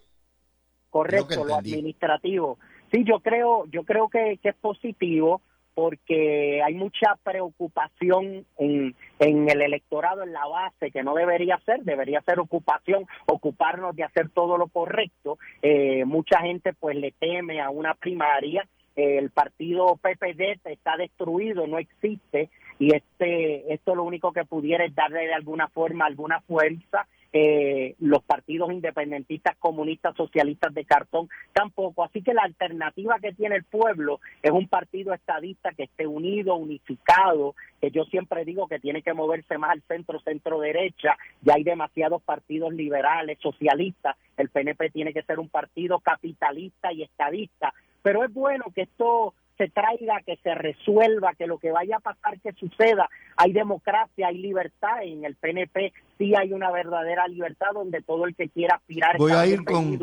Correcto, 0.88 1.44
lo 1.44 1.56
administrativo. 1.56 2.58
Sí, 2.90 3.04
yo 3.04 3.20
creo, 3.20 3.66
yo 3.66 3.82
creo 3.82 4.08
que, 4.08 4.38
que 4.42 4.50
es 4.50 4.54
positivo 4.54 5.42
porque 5.76 6.62
hay 6.62 6.72
mucha 6.72 7.18
preocupación 7.22 8.46
en, 8.56 8.94
en 9.18 9.50
el 9.50 9.60
electorado, 9.60 10.22
en 10.22 10.32
la 10.32 10.46
base, 10.46 10.90
que 10.90 11.02
no 11.02 11.14
debería 11.14 11.60
ser, 11.66 11.82
debería 11.82 12.22
ser 12.22 12.40
ocupación, 12.40 13.04
ocuparnos 13.26 13.94
de 13.94 14.04
hacer 14.04 14.30
todo 14.30 14.56
lo 14.56 14.68
correcto. 14.68 15.36
Eh, 15.60 16.06
mucha 16.06 16.40
gente 16.40 16.72
pues 16.72 16.96
le 16.96 17.12
teme 17.12 17.60
a 17.60 17.68
una 17.68 17.92
primaria, 17.92 18.66
el 18.96 19.28
partido 19.28 19.98
PPD 20.00 20.58
está 20.64 20.96
destruido, 20.96 21.66
no 21.66 21.76
existe, 21.78 22.48
y 22.78 22.94
este 22.94 23.72
esto 23.72 23.94
lo 23.94 24.04
único 24.04 24.32
que 24.32 24.44
pudiera 24.44 24.84
es 24.84 24.94
darle 24.94 25.26
de 25.26 25.34
alguna 25.34 25.68
forma 25.68 26.06
alguna 26.06 26.40
fuerza 26.40 27.06
eh, 27.38 27.96
los 27.98 28.22
partidos 28.22 28.72
independentistas, 28.72 29.58
comunistas, 29.58 30.16
socialistas 30.16 30.72
de 30.72 30.86
cartón, 30.86 31.28
tampoco. 31.52 32.02
Así 32.02 32.22
que 32.22 32.32
la 32.32 32.44
alternativa 32.44 33.18
que 33.20 33.34
tiene 33.34 33.56
el 33.56 33.64
pueblo 33.64 34.20
es 34.42 34.52
un 34.52 34.68
partido 34.68 35.12
estadista 35.12 35.72
que 35.72 35.82
esté 35.82 36.06
unido, 36.06 36.54
unificado, 36.54 37.54
que 37.78 37.90
yo 37.90 38.04
siempre 38.04 38.46
digo 38.46 38.68
que 38.68 38.78
tiene 38.78 39.02
que 39.02 39.12
moverse 39.12 39.58
más 39.58 39.72
al 39.72 39.82
centro, 39.82 40.18
centro 40.20 40.60
derecha, 40.60 41.18
ya 41.42 41.54
hay 41.56 41.62
demasiados 41.62 42.22
partidos 42.22 42.72
liberales, 42.72 43.38
socialistas, 43.42 44.16
el 44.38 44.48
PNP 44.48 44.88
tiene 44.88 45.12
que 45.12 45.22
ser 45.22 45.38
un 45.38 45.50
partido 45.50 45.98
capitalista 46.00 46.90
y 46.90 47.02
estadista, 47.02 47.74
pero 48.00 48.24
es 48.24 48.32
bueno 48.32 48.64
que 48.74 48.82
esto 48.82 49.34
se 49.56 49.68
traiga, 49.68 50.20
que 50.24 50.36
se 50.42 50.54
resuelva, 50.54 51.34
que 51.34 51.46
lo 51.46 51.58
que 51.58 51.72
vaya 51.72 51.96
a 51.96 52.00
pasar, 52.00 52.40
que 52.40 52.52
suceda. 52.52 53.08
Hay 53.36 53.52
democracia, 53.52 54.28
hay 54.28 54.38
libertad. 54.38 55.02
En 55.02 55.24
el 55.24 55.36
PNP 55.36 55.92
sí 56.18 56.34
hay 56.34 56.52
una 56.52 56.70
verdadera 56.70 57.26
libertad 57.28 57.68
donde 57.74 58.02
todo 58.02 58.26
el 58.26 58.34
que 58.34 58.48
quiera 58.48 58.76
aspirar 58.76 59.16
voy 59.18 59.32
a 59.32 59.46
ir 59.46 59.64
con 59.64 59.98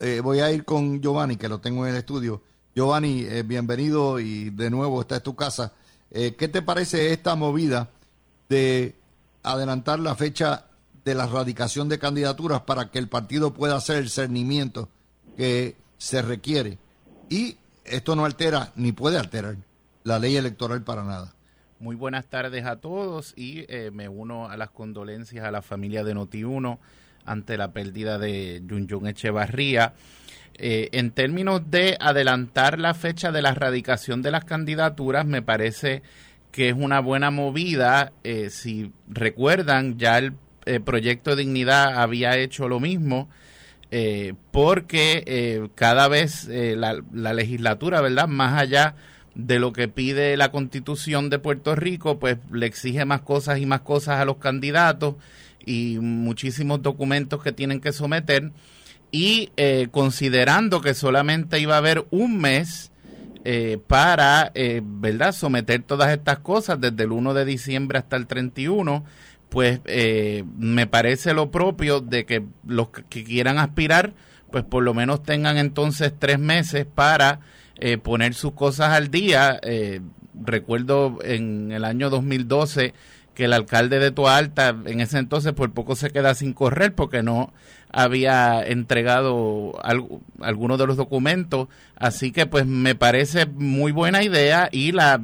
eh, 0.00 0.20
Voy 0.20 0.40
a 0.40 0.50
ir 0.50 0.64
con 0.64 1.00
Giovanni, 1.00 1.36
que 1.36 1.48
lo 1.48 1.60
tengo 1.60 1.86
en 1.86 1.92
el 1.92 1.98
estudio. 1.98 2.42
Giovanni, 2.74 3.24
eh, 3.24 3.42
bienvenido 3.42 4.18
y 4.18 4.50
de 4.50 4.68
nuevo 4.68 5.00
esta 5.00 5.16
es 5.16 5.22
tu 5.22 5.34
casa. 5.34 5.72
Eh, 6.10 6.34
¿Qué 6.36 6.48
te 6.48 6.62
parece 6.62 7.12
esta 7.12 7.36
movida 7.36 7.90
de 8.48 8.96
adelantar 9.42 10.00
la 10.00 10.14
fecha 10.14 10.66
de 11.04 11.14
la 11.14 11.26
radicación 11.26 11.88
de 11.88 11.98
candidaturas 11.98 12.62
para 12.62 12.90
que 12.90 12.98
el 12.98 13.08
partido 13.08 13.54
pueda 13.54 13.76
hacer 13.76 13.98
el 13.98 14.10
cernimiento 14.10 14.88
que 15.36 15.76
se 15.96 16.20
requiere? 16.22 16.78
Y 17.30 17.56
esto 17.84 18.16
no 18.16 18.24
altera 18.24 18.72
ni 18.76 18.92
puede 18.92 19.18
alterar 19.18 19.56
la 20.02 20.18
ley 20.18 20.36
electoral 20.36 20.82
para 20.82 21.04
nada. 21.04 21.34
Muy 21.78 21.96
buenas 21.96 22.26
tardes 22.26 22.64
a 22.64 22.76
todos 22.76 23.34
y 23.36 23.64
eh, 23.68 23.90
me 23.92 24.08
uno 24.08 24.48
a 24.48 24.56
las 24.56 24.70
condolencias 24.70 25.44
a 25.44 25.50
la 25.50 25.62
familia 25.62 26.04
de 26.04 26.14
Noti1 26.14 26.78
ante 27.24 27.56
la 27.56 27.72
pérdida 27.72 28.18
de 28.18 28.62
Yun 28.66 29.06
Echevarría. 29.06 29.94
Eh, 30.56 30.88
en 30.92 31.10
términos 31.10 31.62
de 31.70 31.96
adelantar 32.00 32.78
la 32.78 32.94
fecha 32.94 33.32
de 33.32 33.42
la 33.42 33.50
erradicación 33.50 34.22
de 34.22 34.30
las 34.30 34.44
candidaturas, 34.44 35.26
me 35.26 35.42
parece 35.42 36.02
que 36.52 36.68
es 36.68 36.74
una 36.74 37.00
buena 37.00 37.30
movida. 37.30 38.12
Eh, 38.22 38.50
si 38.50 38.92
recuerdan, 39.08 39.98
ya 39.98 40.18
el 40.18 40.34
proyecto 40.84 41.30
de 41.30 41.42
dignidad 41.42 42.00
había 42.00 42.36
hecho 42.38 42.68
lo 42.68 42.78
mismo 42.78 43.28
eh, 43.96 44.34
porque 44.50 45.22
eh, 45.24 45.68
cada 45.76 46.08
vez 46.08 46.48
eh, 46.50 46.74
la, 46.76 47.32
legislatura, 47.32 48.00
¿verdad? 48.00 48.26
Más 48.26 48.60
allá 48.60 48.96
de 49.36 49.60
lo 49.60 49.72
que 49.72 49.86
pide 49.86 50.36
la 50.36 50.50
constitución 50.50 51.30
de 51.30 51.38
Puerto 51.38 51.76
Rico, 51.76 52.18
pues 52.18 52.38
le 52.50 52.66
exige 52.66 53.04
más 53.04 53.20
cosas 53.20 53.60
y 53.60 53.66
más 53.66 53.82
cosas 53.82 54.18
a 54.18 54.24
los 54.24 54.38
candidatos 54.38 55.14
y 55.64 55.98
muchísimos 56.00 56.82
documentos 56.82 57.40
que 57.40 57.52
tienen 57.52 57.80
que 57.80 57.92
someter. 57.92 58.50
Y 59.12 59.52
considerando 59.92 60.80
que 60.80 60.92
solamente 60.94 61.60
iba 61.60 61.76
a 61.76 61.78
haber 61.78 62.04
un 62.10 62.40
mes 62.40 62.90
para, 63.86 64.50
¿verdad?, 64.82 65.30
someter 65.30 65.84
todas 65.84 66.10
estas 66.10 66.40
cosas 66.40 66.80
desde 66.80 67.04
el 67.04 67.12
1 67.12 67.32
de 67.32 67.44
diciembre 67.44 67.98
hasta 67.98 68.16
el 68.16 68.26
31, 68.26 69.04
pues 69.54 69.78
eh, 69.84 70.42
me 70.58 70.88
parece 70.88 71.32
lo 71.32 71.52
propio 71.52 72.00
de 72.00 72.26
que 72.26 72.42
los 72.66 72.88
que 72.88 73.22
quieran 73.22 73.58
aspirar, 73.58 74.12
pues 74.50 74.64
por 74.64 74.82
lo 74.82 74.94
menos 74.94 75.22
tengan 75.22 75.58
entonces 75.58 76.12
tres 76.18 76.40
meses 76.40 76.86
para 76.92 77.38
eh, 77.76 77.96
poner 77.96 78.34
sus 78.34 78.54
cosas 78.54 78.88
al 78.88 79.12
día. 79.12 79.60
Eh, 79.62 80.00
recuerdo 80.34 81.20
en 81.22 81.70
el 81.70 81.84
año 81.84 82.10
2012 82.10 82.94
que 83.32 83.44
el 83.44 83.52
alcalde 83.52 84.00
de 84.00 84.10
Toalta 84.10 84.74
en 84.86 84.98
ese 84.98 85.18
entonces 85.18 85.52
por 85.52 85.70
poco 85.70 85.94
se 85.94 86.10
queda 86.10 86.34
sin 86.34 86.52
correr 86.52 86.92
porque 86.92 87.22
no 87.22 87.52
había 87.92 88.60
entregado 88.60 89.74
algunos 90.40 90.80
de 90.80 90.86
los 90.88 90.96
documentos. 90.96 91.68
Así 91.94 92.32
que 92.32 92.46
pues 92.46 92.66
me 92.66 92.96
parece 92.96 93.46
muy 93.46 93.92
buena 93.92 94.24
idea 94.24 94.68
y 94.72 94.90
la 94.90 95.20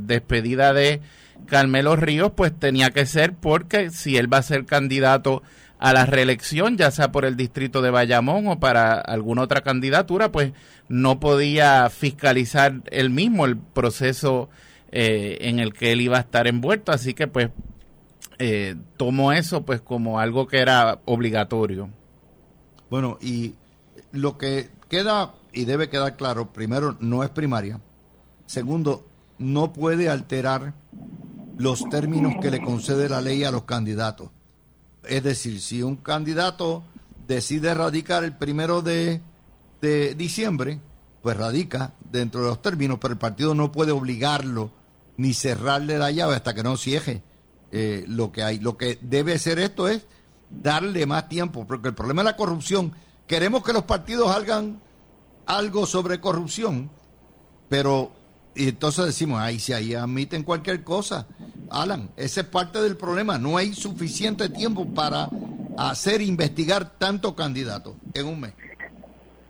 despedida 0.00 0.72
de 0.72 1.00
Carmelo 1.46 1.96
Ríos 1.96 2.32
pues 2.36 2.52
tenía 2.58 2.90
que 2.90 3.06
ser 3.06 3.34
porque 3.34 3.90
si 3.90 4.16
él 4.16 4.32
va 4.32 4.38
a 4.38 4.42
ser 4.42 4.64
candidato 4.64 5.42
a 5.78 5.92
la 5.92 6.06
reelección, 6.06 6.76
ya 6.76 6.90
sea 6.90 7.12
por 7.12 7.24
el 7.24 7.36
distrito 7.36 7.82
de 7.82 7.90
Bayamón 7.90 8.46
o 8.46 8.60
para 8.60 8.94
alguna 8.94 9.42
otra 9.42 9.60
candidatura, 9.62 10.32
pues 10.32 10.52
no 10.88 11.20
podía 11.20 11.90
fiscalizar 11.90 12.82
él 12.90 13.10
mismo 13.10 13.44
el 13.44 13.58
proceso 13.58 14.48
eh, 14.92 15.38
en 15.40 15.58
el 15.58 15.72
que 15.72 15.92
él 15.92 16.00
iba 16.00 16.16
a 16.16 16.20
estar 16.20 16.46
envuelto, 16.46 16.92
así 16.92 17.14
que 17.14 17.26
pues 17.26 17.50
eh, 18.38 18.76
tomó 18.96 19.32
eso 19.32 19.64
pues 19.64 19.80
como 19.80 20.20
algo 20.20 20.46
que 20.46 20.58
era 20.58 21.00
obligatorio. 21.04 21.90
Bueno, 22.90 23.18
y 23.20 23.54
lo 24.12 24.38
que 24.38 24.70
queda 24.88 25.34
y 25.52 25.64
debe 25.64 25.88
quedar 25.88 26.16
claro, 26.16 26.52
primero, 26.52 26.96
no 27.00 27.24
es 27.24 27.30
primaria. 27.30 27.80
Segundo, 28.46 29.06
no 29.38 29.72
puede 29.72 30.08
alterar 30.08 30.74
los 31.56 31.88
términos 31.88 32.34
que 32.40 32.50
le 32.50 32.60
concede 32.62 33.08
la 33.08 33.20
ley 33.20 33.44
a 33.44 33.50
los 33.50 33.64
candidatos. 33.64 34.30
Es 35.04 35.22
decir, 35.22 35.60
si 35.60 35.82
un 35.82 35.96
candidato 35.96 36.82
decide 37.26 37.74
radicar 37.74 38.24
el 38.24 38.36
primero 38.36 38.82
de, 38.82 39.20
diciembre, 40.16 40.80
pues 41.22 41.36
radica 41.36 41.92
dentro 42.10 42.42
de 42.42 42.48
los 42.48 42.62
términos, 42.62 42.98
pero 43.00 43.12
el 43.12 43.18
partido 43.18 43.54
no 43.54 43.70
puede 43.70 43.92
obligarlo 43.92 44.70
ni 45.16 45.34
cerrarle 45.34 45.98
la 45.98 46.10
llave 46.10 46.36
hasta 46.36 46.54
que 46.54 46.62
no 46.62 46.76
cierre 46.76 47.22
eh, 47.70 48.04
lo 48.08 48.32
que 48.32 48.42
hay. 48.42 48.58
Lo 48.60 48.78
que 48.78 48.98
debe 49.02 49.38
ser 49.38 49.58
esto 49.58 49.88
es 49.88 50.06
darle 50.48 51.04
más 51.06 51.28
tiempo, 51.28 51.66
porque 51.66 51.88
el 51.88 51.94
problema 51.94 52.22
es 52.22 52.26
la 52.26 52.36
corrupción. 52.36 52.92
Queremos 53.26 53.62
que 53.62 53.74
los 53.74 53.84
partidos 53.84 54.34
hagan 54.34 54.80
algo 55.46 55.86
sobre 55.86 56.20
corrupción, 56.20 56.90
pero 57.68 58.12
y 58.54 58.68
entonces 58.68 59.06
decimos, 59.06 59.40
ahí 59.40 59.58
si 59.58 59.72
ahí 59.72 59.94
admiten 59.94 60.42
cualquier 60.42 60.84
cosa. 60.84 61.26
Alan, 61.70 62.10
ese 62.16 62.42
es 62.42 62.46
parte 62.46 62.80
del 62.80 62.96
problema. 62.96 63.38
No 63.38 63.56
hay 63.56 63.72
suficiente 63.72 64.48
tiempo 64.48 64.86
para 64.94 65.28
hacer 65.76 66.22
investigar 66.22 66.98
tantos 66.98 67.34
candidatos 67.34 67.96
en 68.14 68.26
un 68.26 68.40
mes. 68.40 68.54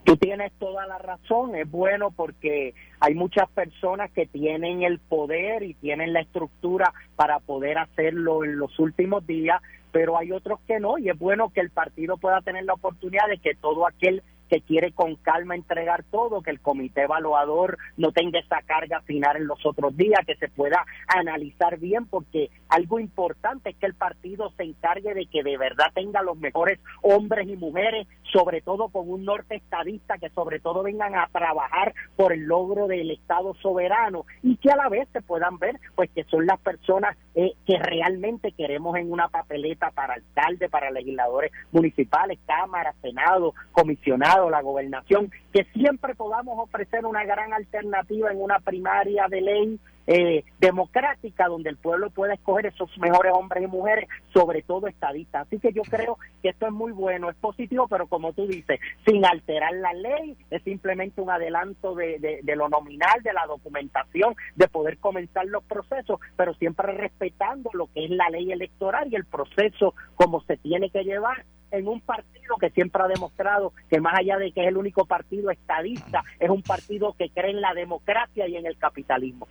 Tú 0.05 0.19
tienes 0.19 0.53
toda 0.59 0.87
la 0.87 0.99
razón, 0.99 1.55
es 1.55 1.71
bueno 1.71 2.11
porque 2.11 2.75
hay 3.01 3.15
muchas 3.15 3.49
personas 3.51 4.11
que 4.11 4.27
tienen 4.27 4.83
el 4.83 4.99
poder 4.99 5.63
y 5.63 5.73
tienen 5.75 6.13
la 6.13 6.21
estructura 6.21 6.93
para 7.17 7.39
poder 7.41 7.79
hacerlo 7.79 8.45
en 8.45 8.59
los 8.59 8.79
últimos 8.79 9.27
días, 9.27 9.63
pero 9.93 10.19
hay 10.19 10.31
otros 10.33 10.61
que 10.67 10.79
no 10.79 10.99
y 10.99 11.09
es 11.09 11.19
bueno 11.19 11.51
que 11.55 11.61
el 11.61 11.71
partido 11.71 12.19
pueda 12.19 12.43
tener 12.43 12.65
la 12.65 12.75
oportunidad 12.75 13.29
de 13.31 13.39
que 13.39 13.55
todo 13.55 13.87
aquel 13.87 14.23
que 14.49 14.61
quiere 14.61 14.93
con 14.93 15.17
calma 15.17 15.55
entregar 15.55 16.05
todo, 16.05 16.43
que 16.43 16.51
el 16.51 16.61
comité 16.61 17.03
evaluador 17.03 17.79
no 17.97 18.13
tenga 18.13 18.39
esa 18.39 18.63
carga 18.63 19.01
final 19.03 19.37
en 19.37 19.47
los 19.47 19.65
otros 19.65 19.97
días, 19.97 20.21
que 20.27 20.37
se 20.37 20.49
pueda 20.49 20.85
analizar 21.07 21.79
bien, 21.79 22.07
porque 22.07 22.51
algo 22.75 22.99
importante 22.99 23.71
es 23.71 23.77
que 23.77 23.87
el 23.87 23.95
partido 23.95 24.51
se 24.57 24.65
encargue 24.65 25.15
de 25.15 25.27
que 25.27 25.45
de 25.45 25.57
verdad 25.57 25.87
tenga 25.95 26.23
los 26.23 26.37
mejores 26.37 26.81
hombres 27.03 27.49
y 27.49 27.57
mujeres, 27.57 28.09
sobre 28.33 28.63
todo 28.63 28.89
con 28.89 29.09
un 29.09 29.25
norte 29.25 29.55
estadista, 29.55 30.19
que 30.19 30.29
sobre 30.31 30.59
todo 30.59 30.83
vengan 30.83 31.15
a 31.15 31.29
trabajar 31.31 31.95
por 32.17 32.33
el 32.33 32.47
logro 32.47 32.89
del 32.89 33.13
Estado 33.13 33.55
soberano 33.63 34.27
y 34.43 34.57
que 34.57 34.73
a 34.73 34.77
la 34.77 34.89
vez 34.89 35.09
se 35.13 35.23
puedan 35.23 35.59
ver, 35.59 35.79
pues 35.95 36.11
que 36.11 36.25
son 36.25 36.47
las 36.47 36.59
personas 36.61 37.17
eh, 37.37 37.53
que 37.65 37.79
realmente 37.79 38.51
queremos 38.51 38.97
en 38.97 39.13
una 39.13 39.29
papeleta 39.29 39.93
para 39.93 40.15
alcalde, 40.15 40.69
para 40.69 40.91
legisladores 40.91 41.53
municipales, 41.71 42.41
cámara, 42.45 42.93
senado, 43.03 43.55
comisionados 43.71 44.51
la 44.51 44.63
gobernación, 44.63 45.31
que 45.53 45.65
siempre 45.75 46.15
podamos 46.17 46.59
ofrecer 46.59 47.07
una 47.07 47.25
gran 47.25 47.53
alternativa 47.53 48.33
en 48.33 48.43
una 48.43 48.59
primaria 48.59 49.29
de 49.29 49.41
ley 49.41 49.81
eh, 50.07 50.45
democrática 50.59 51.47
donde 51.47 51.71
el 51.71 51.77
pueblo 51.77 52.11
pueda 52.11 52.35
escoger 52.35 52.67
esos 52.67 52.91
mejores 52.99 53.33
hombres 53.35 53.65
y 53.65 53.67
mujeres, 53.67 54.09
sobre 54.33 54.63
todo 54.63 54.87
estadistas. 54.87 55.47
Así 55.47 55.59
que 55.59 55.73
yo 55.73 55.83
creo 55.83 56.19
que 56.43 56.51
esto 56.51 56.67
es 56.67 56.73
muy 56.73 56.93
bueno, 56.93 57.31
es 57.31 57.37
positivo, 57.37 57.89
pero 57.89 58.07
como 58.07 58.33
tú 58.33 58.47
dices, 58.47 58.81
sin 59.07 59.25
alterar 59.25 59.73
la 59.75 59.93
ley, 59.93 60.37
es 60.51 60.63
simplemente 60.63 61.21
un 61.21 61.31
adelanto 61.31 61.95
de, 61.95 62.41
de 62.43 62.57
lo 62.57 62.69
nominal, 62.69 63.23
de 63.23 63.33
la 63.33 63.47
documentación, 63.47 64.35
de 64.57 64.69
poder 64.69 64.99
comenzar 64.99 65.47
los 65.47 65.65
procesos, 65.65 66.21
pero 66.37 66.55
siempre 66.55 66.93
respetando 66.93 67.71
lo 67.73 67.87
que 67.93 68.05
es 68.05 68.11
la 68.11 68.29
ley 68.31 68.53
electoral 68.53 69.09
y 69.11 69.17
el 69.17 69.25
proceso 69.25 69.95
como 70.15 70.43
se 70.43 70.57
tiene 70.57 70.91
que 70.91 71.05
llevar 71.05 71.45
en 71.71 71.89
un 71.89 72.01
partido 72.01 72.57
que 72.61 72.71
siempre 72.71 73.03
ha 73.03 73.09
demostrado 73.09 73.73
que 73.91 74.01
más 74.01 74.15
allá 74.19 74.39
de 74.39 74.53
que 74.53 74.63
es 74.63 74.69
el 74.69 74.77
único 74.77 75.07
partido 75.07 75.51
estadista, 75.51 76.23
es 76.39 76.49
un 76.49 76.63
partido 76.63 77.15
que 77.19 77.31
cree 77.31 77.51
en 77.51 77.61
la 77.61 77.75
democracia 77.75 78.47
y 78.47 78.57
en 78.57 78.67
el 78.67 78.79
capitalismo. 78.79 79.49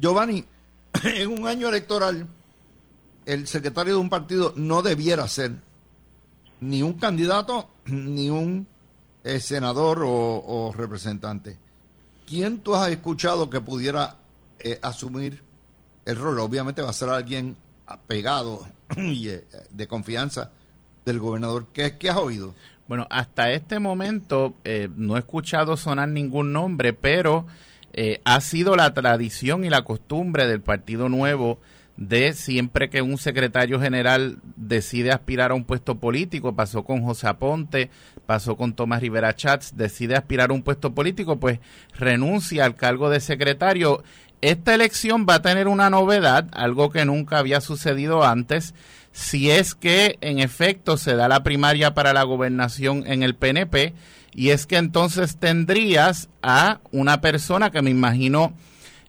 Giovanni, 0.00 0.44
en 1.04 1.28
un 1.28 1.46
año 1.46 1.68
electoral, 1.68 2.26
el 3.26 3.46
secretario 3.46 3.94
de 3.94 4.00
un 4.00 4.10
partido 4.10 4.52
no 4.56 4.82
debiera 4.82 5.26
ser 5.28 5.52
ni 6.60 6.82
un 6.82 6.94
candidato 6.94 7.68
ni 7.86 8.30
un 8.30 8.66
eh, 9.24 9.40
senador 9.40 10.02
o, 10.04 10.72
representante. 10.76 11.58
¿Quién 12.26 12.58
tú 12.58 12.74
has 12.74 12.90
escuchado 12.90 13.50
que 13.50 13.60
pudiera 13.60 14.16
eh, 14.58 14.78
asumir 14.82 15.42
el 16.04 16.16
rol? 16.16 16.40
Obviamente 16.40 16.82
va 16.82 16.90
a 16.90 16.94
ser 16.94 17.08
alguien 17.08 17.56
apegado 17.86 18.66
y 18.96 19.28
eh, 19.28 19.44
de 19.70 19.86
confianza 19.86 20.50
del 21.04 21.18
gobernador. 21.18 21.66
¿Qué, 21.72 21.98
qué 21.98 22.10
has 22.10 22.16
oído? 22.16 22.54
Bueno, 22.88 23.06
hasta 23.10 23.52
este 23.52 23.78
momento 23.78 24.54
no 24.96 25.16
he 25.16 25.20
escuchado 25.20 25.76
sonar 25.76 26.08
ningún 26.08 26.52
nombre, 26.52 26.92
pero 26.92 27.46
eh, 27.92 28.20
ha 28.24 28.40
sido 28.40 28.76
la 28.76 28.94
tradición 28.94 29.64
y 29.64 29.70
la 29.70 29.82
costumbre 29.82 30.46
del 30.46 30.60
Partido 30.60 31.08
Nuevo 31.08 31.58
de 31.96 32.32
siempre 32.32 32.88
que 32.88 33.02
un 33.02 33.18
secretario 33.18 33.80
general 33.80 34.38
decide 34.56 35.12
aspirar 35.12 35.50
a 35.50 35.54
un 35.54 35.64
puesto 35.64 35.98
político, 35.98 36.54
pasó 36.54 36.84
con 36.84 37.02
José 37.02 37.28
Aponte, 37.28 37.90
pasó 38.26 38.56
con 38.56 38.74
Tomás 38.74 39.02
Rivera 39.02 39.36
Chats, 39.36 39.76
decide 39.76 40.16
aspirar 40.16 40.50
a 40.50 40.54
un 40.54 40.62
puesto 40.62 40.94
político, 40.94 41.38
pues 41.38 41.60
renuncia 41.94 42.64
al 42.64 42.76
cargo 42.76 43.10
de 43.10 43.20
secretario. 43.20 44.02
Esta 44.40 44.74
elección 44.74 45.26
va 45.28 45.36
a 45.36 45.42
tener 45.42 45.68
una 45.68 45.90
novedad, 45.90 46.48
algo 46.52 46.90
que 46.90 47.04
nunca 47.04 47.38
había 47.38 47.60
sucedido 47.60 48.24
antes, 48.24 48.74
si 49.12 49.50
es 49.50 49.74
que 49.74 50.18
en 50.22 50.38
efecto 50.38 50.96
se 50.96 51.14
da 51.14 51.28
la 51.28 51.42
primaria 51.42 51.94
para 51.94 52.14
la 52.14 52.22
gobernación 52.22 53.04
en 53.06 53.22
el 53.22 53.36
PNP, 53.36 53.92
y 54.34 54.50
es 54.50 54.66
que 54.66 54.76
entonces 54.76 55.36
tendrías 55.36 56.28
a 56.42 56.80
una 56.90 57.20
persona 57.20 57.70
que 57.70 57.82
me 57.82 57.90
imagino 57.90 58.54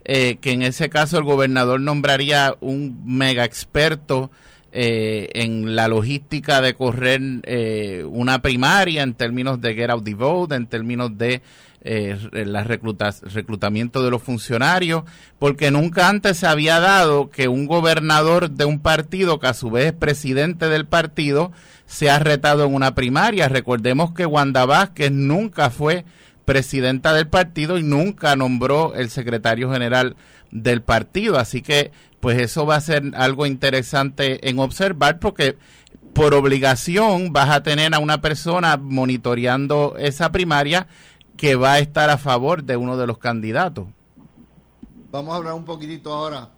eh, 0.05 0.37
que 0.41 0.51
en 0.51 0.63
ese 0.63 0.89
caso 0.89 1.17
el 1.17 1.23
gobernador 1.23 1.79
nombraría 1.79 2.55
un 2.59 3.01
mega 3.05 3.45
experto 3.45 4.31
eh, 4.75 5.29
en 5.35 5.75
la 5.75 5.87
logística 5.87 6.59
de 6.59 6.73
correr 6.73 7.21
eh, 7.43 8.03
una 8.09 8.41
primaria 8.41 9.03
en 9.03 9.13
términos 9.13 9.61
de 9.61 9.75
get 9.75 9.91
out 9.91 10.03
the 10.03 10.15
vote, 10.15 10.55
en 10.55 10.65
términos 10.65 11.15
de 11.15 11.43
eh, 11.83 12.17
la 12.31 12.63
reclutamiento 12.63 14.03
de 14.03 14.09
los 14.09 14.23
funcionarios, 14.23 15.03
porque 15.37 15.69
nunca 15.69 16.09
antes 16.09 16.37
se 16.37 16.47
había 16.47 16.79
dado 16.79 17.29
que 17.29 17.49
un 17.49 17.67
gobernador 17.67 18.49
de 18.49 18.65
un 18.65 18.79
partido, 18.79 19.39
que 19.39 19.47
a 19.47 19.53
su 19.53 19.69
vez 19.69 19.87
es 19.87 19.93
presidente 19.93 20.67
del 20.69 20.87
partido, 20.87 21.51
se 21.93 22.09
ha 22.09 22.17
retado 22.17 22.65
en 22.65 22.73
una 22.73 22.95
primaria. 22.95 23.47
Recordemos 23.49 24.13
que 24.13 24.25
Wanda 24.25 24.65
Vázquez 24.65 25.11
nunca 25.11 25.69
fue 25.69 26.05
presidenta 26.43 27.13
del 27.13 27.27
partido 27.27 27.77
y 27.77 27.83
nunca 27.83 28.35
nombró 28.35 28.95
el 28.95 29.11
secretario 29.11 29.71
general 29.71 30.15
del 30.49 30.81
partido. 30.81 31.37
Así 31.37 31.61
que, 31.61 31.91
pues 32.19 32.41
eso 32.41 32.65
va 32.65 32.77
a 32.77 32.81
ser 32.81 33.11
algo 33.13 33.45
interesante 33.45 34.49
en 34.49 34.57
observar 34.57 35.19
porque 35.19 35.55
por 36.13 36.33
obligación 36.33 37.31
vas 37.31 37.51
a 37.51 37.61
tener 37.61 37.93
a 37.93 37.99
una 37.99 38.21
persona 38.21 38.75
monitoreando 38.77 39.95
esa 39.99 40.31
primaria 40.31 40.87
que 41.37 41.53
va 41.53 41.73
a 41.73 41.79
estar 41.79 42.09
a 42.09 42.17
favor 42.17 42.63
de 42.63 42.75
uno 42.75 42.97
de 42.97 43.05
los 43.05 43.19
candidatos. 43.19 43.85
Vamos 45.11 45.31
a 45.31 45.37
hablar 45.37 45.53
un 45.53 45.65
poquitito 45.65 46.11
ahora 46.11 46.49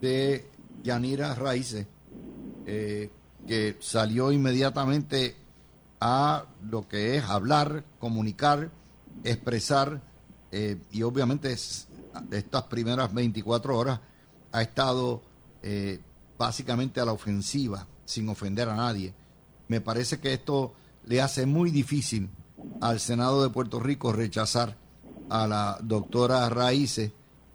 de 0.00 0.48
Yanira 0.84 1.34
Raíces, 1.34 1.88
eh, 2.66 3.10
que 3.46 3.76
salió 3.80 4.32
inmediatamente 4.32 5.36
a 6.00 6.44
lo 6.68 6.88
que 6.88 7.16
es 7.16 7.24
hablar, 7.24 7.84
comunicar, 7.98 8.70
expresar, 9.22 10.02
eh, 10.52 10.78
y 10.92 11.02
obviamente 11.02 11.52
estas 11.52 12.62
primeras 12.64 13.12
24 13.12 13.76
horas 13.76 14.00
ha 14.52 14.62
estado 14.62 15.22
eh, 15.62 16.00
básicamente 16.38 17.00
a 17.00 17.04
la 17.04 17.12
ofensiva, 17.12 17.86
sin 18.04 18.28
ofender 18.28 18.68
a 18.68 18.76
nadie. 18.76 19.14
Me 19.68 19.80
parece 19.80 20.20
que 20.20 20.32
esto 20.32 20.74
le 21.06 21.20
hace 21.20 21.46
muy 21.46 21.70
difícil 21.70 22.30
al 22.80 23.00
Senado 23.00 23.42
de 23.42 23.50
Puerto 23.50 23.80
Rico 23.80 24.12
rechazar 24.12 24.76
a 25.28 25.46
la 25.46 25.78
doctora 25.82 26.48
Raíces, 26.48 27.12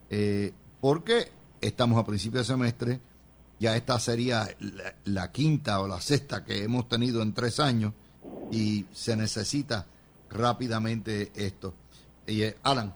eh, 0.10 0.54
porque 0.82 1.32
estamos 1.62 2.00
a 2.00 2.06
principio 2.06 2.40
de 2.40 2.46
semestre, 2.46 3.00
ya 3.60 3.76
esta 3.76 4.00
sería 4.00 4.48
la, 5.06 5.32
quinta 5.32 5.82
o 5.82 5.88
la 5.88 6.00
sexta 6.00 6.44
que 6.46 6.64
hemos 6.64 6.88
tenido 6.88 7.22
en 7.22 7.34
tres 7.34 7.60
años 7.60 7.94
y 8.52 8.86
se 8.92 9.16
necesita 9.18 9.86
rápidamente 10.30 11.32
esto. 11.36 11.74
Eh, 12.26 12.56
Alan. 12.64 12.94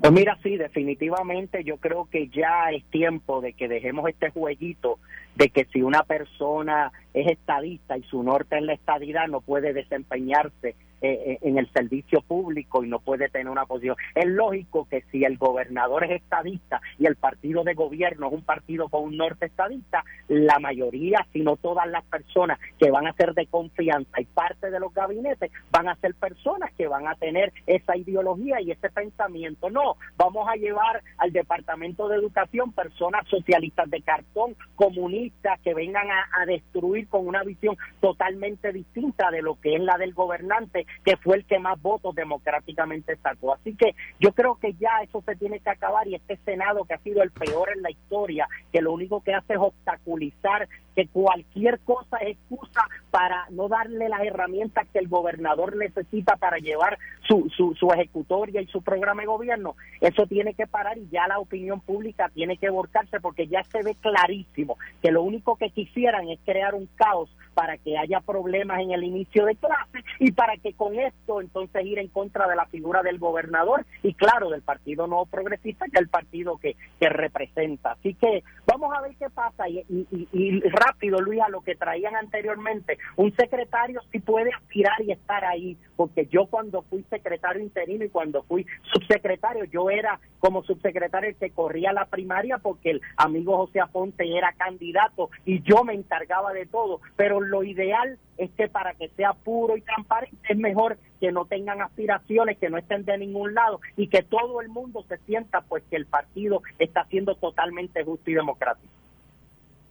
Pues 0.00 0.12
mira, 0.12 0.38
sí, 0.42 0.56
definitivamente 0.56 1.64
yo 1.64 1.78
creo 1.78 2.08
que 2.10 2.28
ya 2.28 2.70
es 2.70 2.84
tiempo 2.90 3.40
de 3.40 3.54
que 3.54 3.68
dejemos 3.68 4.08
este 4.08 4.30
jueguito 4.30 4.98
de 5.36 5.50
que 5.50 5.66
si 5.66 5.82
una 5.82 6.02
persona 6.02 6.92
es 7.14 7.28
estadista 7.28 7.96
y 7.96 8.02
su 8.04 8.22
norte 8.22 8.58
es 8.58 8.62
la 8.62 8.72
estadidad, 8.72 9.28
no 9.28 9.40
puede 9.40 9.72
desempeñarse 9.72 10.74
eh, 11.02 11.32
eh, 11.32 11.38
en 11.42 11.58
el 11.58 11.70
servicio 11.72 12.22
público 12.22 12.82
y 12.82 12.88
no 12.88 13.00
puede 13.00 13.28
tener 13.28 13.50
una 13.50 13.66
posición. 13.66 13.96
Es 14.14 14.24
lógico 14.24 14.88
que 14.88 15.02
si 15.12 15.24
el 15.24 15.36
gobernador 15.36 16.04
es 16.04 16.22
estadista 16.22 16.80
y 16.98 17.04
el 17.04 17.16
partido 17.16 17.64
de 17.64 17.74
gobierno 17.74 18.28
es 18.28 18.32
un 18.32 18.42
partido 18.42 18.88
con 18.88 19.04
un 19.04 19.18
norte 19.18 19.44
estadista, 19.44 20.02
la 20.28 20.58
mayoría, 20.58 21.26
si 21.34 21.40
no 21.40 21.56
todas 21.56 21.86
las 21.86 22.02
personas 22.06 22.58
que 22.78 22.90
van 22.90 23.06
a 23.06 23.12
ser 23.12 23.34
de 23.34 23.46
confianza 23.46 24.22
y 24.22 24.24
parte 24.24 24.70
de 24.70 24.80
los 24.80 24.94
gabinetes, 24.94 25.52
van 25.70 25.88
a 25.88 25.96
ser 25.96 26.14
personas 26.14 26.72
que 26.72 26.88
van 26.88 27.06
a 27.06 27.14
tener 27.14 27.52
esa 27.66 27.94
ideología 27.94 28.62
y 28.62 28.70
ese 28.70 28.88
pensamiento. 28.88 29.68
No, 29.68 29.96
vamos 30.16 30.48
a 30.48 30.56
llevar 30.56 31.02
al 31.18 31.30
Departamento 31.30 32.08
de 32.08 32.16
Educación 32.16 32.72
personas 32.72 33.28
socialistas 33.28 33.90
de 33.90 34.00
cartón, 34.00 34.56
comunistas, 34.76 35.25
que 35.62 35.74
vengan 35.74 36.08
a 36.08 36.46
destruir 36.46 37.08
con 37.08 37.26
una 37.26 37.42
visión 37.42 37.76
totalmente 38.00 38.72
distinta 38.72 39.30
de 39.30 39.42
lo 39.42 39.60
que 39.60 39.74
es 39.74 39.80
la 39.80 39.98
del 39.98 40.14
gobernante 40.14 40.86
que 41.04 41.16
fue 41.16 41.36
el 41.36 41.44
que 41.44 41.58
más 41.58 41.80
votos 41.80 42.14
democráticamente 42.14 43.16
sacó. 43.16 43.54
Así 43.54 43.74
que 43.74 43.94
yo 44.20 44.32
creo 44.32 44.56
que 44.56 44.74
ya 44.74 45.00
eso 45.02 45.22
se 45.22 45.36
tiene 45.36 45.60
que 45.60 45.70
acabar 45.70 46.06
y 46.08 46.14
este 46.14 46.36
Senado 46.44 46.84
que 46.84 46.94
ha 46.94 46.98
sido 46.98 47.22
el 47.22 47.30
peor 47.30 47.70
en 47.74 47.82
la 47.82 47.90
historia, 47.90 48.48
que 48.72 48.80
lo 48.80 48.92
único 48.92 49.22
que 49.22 49.34
hace 49.34 49.54
es 49.54 49.58
obstaculizar 49.60 50.68
que 50.96 51.06
cualquier 51.08 51.78
cosa 51.80 52.16
es 52.18 52.36
excusa 52.36 52.82
para 53.10 53.46
no 53.50 53.68
darle 53.68 54.08
las 54.08 54.22
herramientas 54.22 54.86
que 54.92 54.98
el 54.98 55.08
gobernador 55.08 55.76
necesita 55.76 56.36
para 56.36 56.56
llevar 56.56 56.98
su, 57.28 57.50
su, 57.50 57.92
ejecutoria 57.92 58.60
y 58.60 58.66
su 58.66 58.82
programa 58.82 59.22
de 59.22 59.26
gobierno, 59.26 59.76
eso 60.00 60.26
tiene 60.26 60.54
que 60.54 60.66
parar 60.66 60.96
y 60.98 61.08
ya 61.10 61.26
la 61.26 61.38
opinión 61.38 61.80
pública 61.80 62.30
tiene 62.34 62.56
que 62.56 62.70
volcarse 62.70 63.20
porque 63.20 63.46
ya 63.46 63.62
se 63.64 63.82
ve 63.82 63.94
clarísimo 64.00 64.78
que 65.02 65.10
lo 65.10 65.22
único 65.22 65.56
que 65.56 65.70
quisieran 65.70 66.28
es 66.28 66.38
crear 66.44 66.74
un 66.74 66.88
caos 66.96 67.30
para 67.54 67.78
que 67.78 67.96
haya 67.96 68.20
problemas 68.20 68.80
en 68.80 68.90
el 68.92 69.02
inicio 69.02 69.46
de 69.46 69.56
clase 69.56 70.04
y 70.18 70.32
para 70.32 70.56
que 70.58 70.74
con 70.74 70.98
esto, 70.98 71.40
entonces 71.40 71.84
ir 71.84 71.98
en 71.98 72.08
contra 72.08 72.46
de 72.46 72.54
la 72.54 72.66
figura 72.66 73.02
del 73.02 73.18
gobernador 73.18 73.86
y 74.02 74.14
claro, 74.14 74.50
del 74.50 74.62
Partido 74.62 75.06
No 75.06 75.24
Progresista, 75.24 75.86
que 75.86 75.92
es 75.94 76.02
el 76.02 76.08
partido 76.08 76.58
que, 76.58 76.76
que 77.00 77.08
representa. 77.08 77.92
Así 77.92 78.14
que 78.14 78.44
vamos 78.66 78.92
a 78.94 79.00
ver 79.00 79.16
qué 79.16 79.30
pasa 79.30 79.68
y, 79.68 79.82
y, 79.88 80.60
rápido, 80.86 81.20
Luis, 81.20 81.40
a 81.40 81.48
lo 81.48 81.62
que 81.62 81.74
traían 81.74 82.16
anteriormente. 82.16 82.98
Un 83.16 83.34
secretario 83.34 84.00
sí 84.12 84.20
puede 84.20 84.52
aspirar 84.52 85.00
y 85.02 85.12
estar 85.12 85.44
ahí, 85.44 85.76
porque 85.96 86.26
yo 86.26 86.46
cuando 86.46 86.82
fui 86.82 87.04
secretario 87.10 87.62
interino 87.62 88.04
y 88.04 88.08
cuando 88.08 88.42
fui 88.44 88.66
subsecretario, 88.92 89.64
yo 89.64 89.90
era 89.90 90.20
como 90.38 90.62
subsecretario 90.62 91.30
el 91.30 91.36
que 91.36 91.50
corría 91.50 91.92
la 91.92 92.06
primaria 92.06 92.58
porque 92.58 92.90
el 92.90 93.02
amigo 93.16 93.56
José 93.56 93.80
Aponte 93.80 94.36
era 94.36 94.52
candidato 94.52 95.30
y 95.44 95.62
yo 95.62 95.82
me 95.84 95.94
encargaba 95.94 96.52
de 96.52 96.66
todo, 96.66 97.00
pero 97.16 97.40
lo 97.40 97.64
ideal 97.64 98.18
es 98.38 98.50
que 98.52 98.68
para 98.68 98.94
que 98.94 99.08
sea 99.16 99.32
puro 99.32 99.76
y 99.76 99.80
transparente 99.80 100.36
es 100.48 100.56
mejor 100.56 100.98
que 101.20 101.32
no 101.32 101.46
tengan 101.46 101.80
aspiraciones, 101.80 102.58
que 102.58 102.68
no 102.68 102.78
estén 102.78 103.04
de 103.04 103.18
ningún 103.18 103.54
lado 103.54 103.80
y 103.96 104.08
que 104.08 104.22
todo 104.22 104.60
el 104.60 104.68
mundo 104.68 105.04
se 105.08 105.18
sienta 105.18 105.62
pues 105.62 105.82
que 105.90 105.96
el 105.96 106.06
partido 106.06 106.62
está 106.78 107.04
siendo 107.06 107.34
totalmente 107.34 108.04
justo 108.04 108.30
y 108.30 108.34
democrático. 108.34 108.92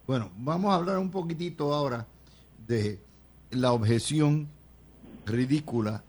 Bueno, 0.07 0.29
vamos 0.37 0.71
a 0.71 0.75
hablar 0.75 0.99
un 0.99 1.09
poquitito 1.09 1.73
ahora 1.73 2.05
de 2.67 2.99
la 3.49 3.71
objeción 3.71 4.47
ridícula 5.25 6.03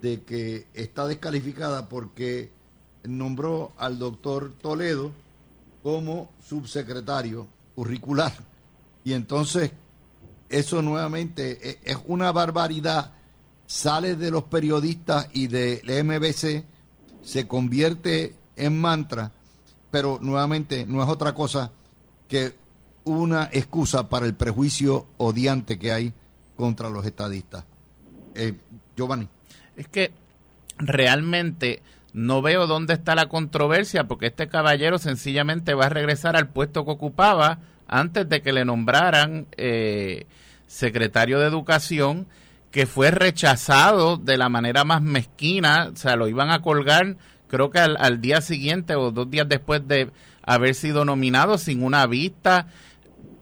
de 0.00 0.22
que 0.22 0.66
está 0.72 1.06
descalificada 1.06 1.86
porque 1.90 2.50
nombró 3.02 3.72
al 3.76 3.98
doctor 3.98 4.54
Toledo 4.62 5.12
como 5.82 6.30
subsecretario 6.42 7.46
curricular. 7.74 8.32
Y 9.04 9.12
entonces 9.12 9.72
eso 10.48 10.80
nuevamente 10.80 11.70
e, 11.70 11.80
es 11.84 11.98
una 12.06 12.32
barbaridad, 12.32 13.12
sale 13.66 14.16
de 14.16 14.30
los 14.30 14.44
periodistas 14.44 15.28
y 15.34 15.48
del 15.48 15.82
MBC, 16.02 16.64
se 17.22 17.46
convierte 17.46 18.34
en 18.56 18.80
mantra, 18.80 19.32
pero 19.90 20.18
nuevamente 20.22 20.86
no 20.86 21.02
es 21.02 21.10
otra 21.10 21.34
cosa 21.34 21.70
que 22.26 22.63
una 23.04 23.48
excusa 23.52 24.08
para 24.08 24.26
el 24.26 24.34
prejuicio 24.34 25.06
odiante 25.16 25.78
que 25.78 25.92
hay 25.92 26.12
contra 26.56 26.88
los 26.88 27.04
estadistas. 27.04 27.64
Eh, 28.34 28.54
Giovanni. 28.96 29.28
Es 29.76 29.88
que 29.88 30.12
realmente 30.78 31.82
no 32.12 32.42
veo 32.42 32.66
dónde 32.66 32.94
está 32.94 33.14
la 33.14 33.26
controversia, 33.26 34.04
porque 34.04 34.26
este 34.26 34.48
caballero 34.48 34.98
sencillamente 34.98 35.74
va 35.74 35.86
a 35.86 35.90
regresar 35.90 36.36
al 36.36 36.48
puesto 36.48 36.84
que 36.84 36.92
ocupaba 36.92 37.58
antes 37.86 38.28
de 38.28 38.40
que 38.40 38.52
le 38.52 38.64
nombraran 38.64 39.46
eh, 39.56 40.26
secretario 40.66 41.40
de 41.40 41.46
Educación, 41.46 42.26
que 42.70 42.86
fue 42.86 43.10
rechazado 43.10 44.16
de 44.16 44.38
la 44.38 44.48
manera 44.48 44.84
más 44.84 45.02
mezquina, 45.02 45.90
o 45.92 45.96
sea, 45.96 46.16
lo 46.16 46.28
iban 46.28 46.50
a 46.50 46.62
colgar 46.62 47.16
creo 47.54 47.70
que 47.70 47.78
al, 47.78 48.20
día 48.20 48.40
siguiente 48.40 48.96
o 48.96 49.12
dos 49.12 49.30
días 49.30 49.48
después 49.48 49.86
de 49.86 50.10
haber 50.42 50.74
sido 50.74 51.04
nominado 51.04 51.56
sin 51.56 51.84
una 51.84 52.04
vista, 52.06 52.66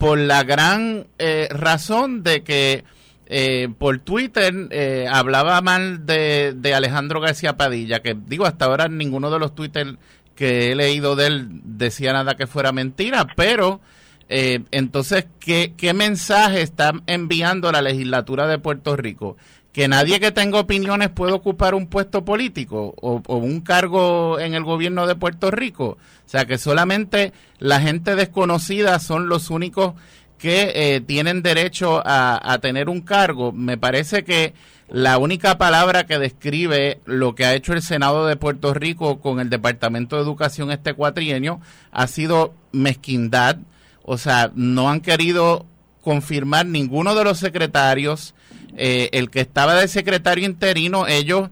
por 0.03 0.18
la 0.18 0.42
gran 0.42 1.07
eh, 1.20 1.46
razón 1.53 2.24
de 2.24 2.42
que 2.42 2.82
eh, 3.26 3.68
por 3.78 4.00
Twitter 4.00 4.53
eh, 4.70 5.07
hablaba 5.09 5.61
mal 5.61 6.05
de, 6.05 6.74
Alejandro 6.74 7.20
García 7.20 7.57
Padilla, 7.57 8.03
que 8.03 8.16
digo, 8.26 8.44
hasta 8.44 8.64
ahora 8.64 8.88
ninguno 8.88 9.30
de 9.30 9.38
los 9.38 9.55
Twitter 9.55 9.98
que 10.34 10.72
he 10.72 10.74
leído 10.74 11.14
de 11.14 11.28
él 11.28 11.48
decía 11.62 12.12
nada 12.12 12.34
que 12.34 12.48
fuera 12.48 12.72
mentira, 12.72 13.28
pero 13.36 13.80
eh, 14.28 14.64
entonces, 14.72 15.26
¿qué, 15.38 15.74
¿qué 15.76 15.94
mensaje 15.94 16.62
está 16.62 16.94
enviando 17.07 17.70
la 17.70 17.80
legislatura 17.80 18.48
de 18.48 18.59
Puerto 18.59 18.96
Rico? 18.96 19.36
Que 19.73 19.89
nadie 19.89 20.20
que 20.20 20.33
tenga 20.33 20.61
opiniones 20.61 21.09
puede 21.09 21.33
ocupar 21.33 21.75
un 21.75 21.87
puesto 21.87 22.25
político 22.25 22.95
o, 23.01 23.23
un 23.37 23.61
cargo 23.61 24.39
en 24.39 24.55
el 24.55 24.64
gobierno 24.64 25.07
de 25.07 25.16
Puerto 25.16 25.51
Rico. 25.51 25.97
O 26.27 26.29
sea, 26.29 26.45
que 26.45 26.59
solamente 26.59 27.33
la 27.59 27.81
gente 27.81 28.14
desconocida 28.14 28.99
son 28.99 29.29
los 29.29 29.49
únicos 29.51 29.95
que 30.37 30.73
eh, 30.75 31.01
tienen 31.01 31.43
derecho 31.43 32.03
a, 32.05 32.53
a, 32.53 32.59
tener 32.59 32.89
un 32.89 33.01
cargo. 33.01 33.53
Me 33.53 33.79
parece 33.79 34.25
que 34.25 34.55
la 34.89 35.16
única 35.16 35.57
palabra 35.57 36.05
que 36.05 36.18
describe 36.18 37.01
lo 37.07 37.35
que 37.35 37.47
ha 37.47 37.55
hecho 37.55 37.73
el 37.73 37.81
Senado 37.81 38.27
de 38.27 38.37
Puerto 38.37 38.75
Rico 38.75 39.20
con 39.20 39.41
el 39.41 39.49
Departamento 39.49 40.16
de 40.16 40.23
Educación 40.23 40.70
este 40.70 40.93
cuatrienio 40.93 41.61
ha 41.93 42.07
sido 42.09 42.53
mezquindad, 42.73 43.57
o 44.03 44.18
sea, 44.18 44.51
no 44.55 44.91
han 44.91 45.01
querido 45.01 45.64
confirmar 46.03 46.66
ninguno 46.66 47.14
de 47.14 47.25
los 47.25 47.39
secretarios. 47.39 48.35
Eh, 48.77 49.09
el 49.12 49.31
que 49.31 49.41
estaba 49.41 49.75
de 49.75 49.89
secretario 49.89 50.45
interino, 50.47 51.07
ellos 51.07 51.51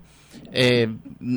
eh, 0.52 0.88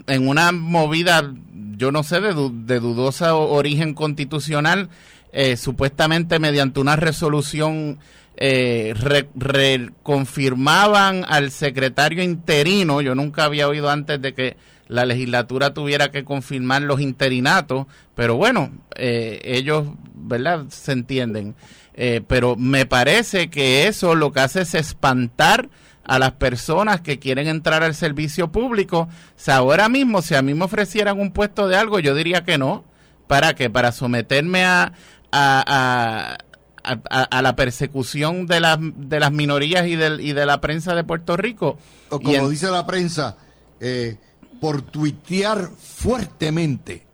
en 0.08 0.28
una 0.28 0.52
movida, 0.52 1.32
yo 1.78 1.92
no 1.92 2.02
sé, 2.04 2.20
de, 2.22 2.34
de 2.34 2.80
dudosa 2.80 3.36
origen 3.36 3.94
constitucional, 3.94 4.90
eh, 5.32 5.58
supuestamente 5.58 6.40
mediante 6.40 6.80
una 6.80 6.96
resolución 6.96 8.00
reconfirmaban 8.36 11.24
al 11.28 11.52
secretario 11.52 12.24
interino. 12.24 13.00
Yo 13.02 13.14
nunca 13.14 13.44
había 13.46 13.68
oído 13.68 13.92
antes 13.92 14.20
de 14.22 14.34
que 14.34 14.58
la 14.88 15.06
legislatura 15.06 15.74
tuviera 15.74 16.12
que 16.12 16.24
confirmar 16.24 16.82
los 16.82 17.02
interinatos, 17.02 17.88
pero 18.16 18.36
bueno, 18.36 18.72
eh, 18.96 19.40
ellos, 19.44 19.88
¿verdad? 20.14 20.66
Se 20.70 20.92
entienden. 20.92 21.56
Eh, 21.96 22.22
pero 22.28 22.56
me 22.56 22.86
parece 22.86 23.50
que 23.50 23.88
eso 23.88 24.16
lo 24.16 24.32
que 24.32 24.40
hace 24.40 24.62
es 24.62 24.74
espantar 24.74 25.70
a 26.04 26.20
las 26.20 26.34
personas 26.34 27.02
que 27.02 27.20
quieren 27.20 27.48
entrar 27.48 27.84
al 27.84 27.96
servicio 27.96 28.52
público. 28.52 29.02
O 29.02 29.10
sea, 29.36 29.58
ahora 29.58 29.90
mismo, 29.90 30.22
si 30.22 30.36
a 30.36 30.42
mí 30.42 30.54
me 30.54 30.66
ofrecieran 30.66 31.20
un 31.20 31.32
puesto 31.32 31.68
de 31.68 31.78
algo, 31.78 32.00
yo 32.00 32.16
diría 32.16 32.44
que 32.44 32.58
no. 32.58 32.84
¿Para 33.28 33.56
qué? 33.56 33.70
Para 33.70 33.92
someterme 33.92 34.66
a, 34.66 34.92
a, 35.32 36.38
a, 36.84 37.42
la 37.42 37.56
persecución 37.56 38.46
de, 38.46 38.60
las 38.60 38.78
de 38.80 39.20
las 39.20 39.32
minorías 39.32 39.88
y 39.88 39.96
de, 39.96 40.22
y 40.22 40.34
de 40.34 40.46
la 40.46 40.60
prensa 40.60 40.94
de 40.94 41.04
Puerto 41.04 41.38
Rico. 41.38 41.78
O 42.10 42.20
como 42.20 42.50
dice 42.50 42.70
la 42.70 42.86
prensa, 42.86 43.38
eh, 43.80 44.18
por 44.64 44.82
tuitear 44.82 45.72
fuertemente 45.78 47.06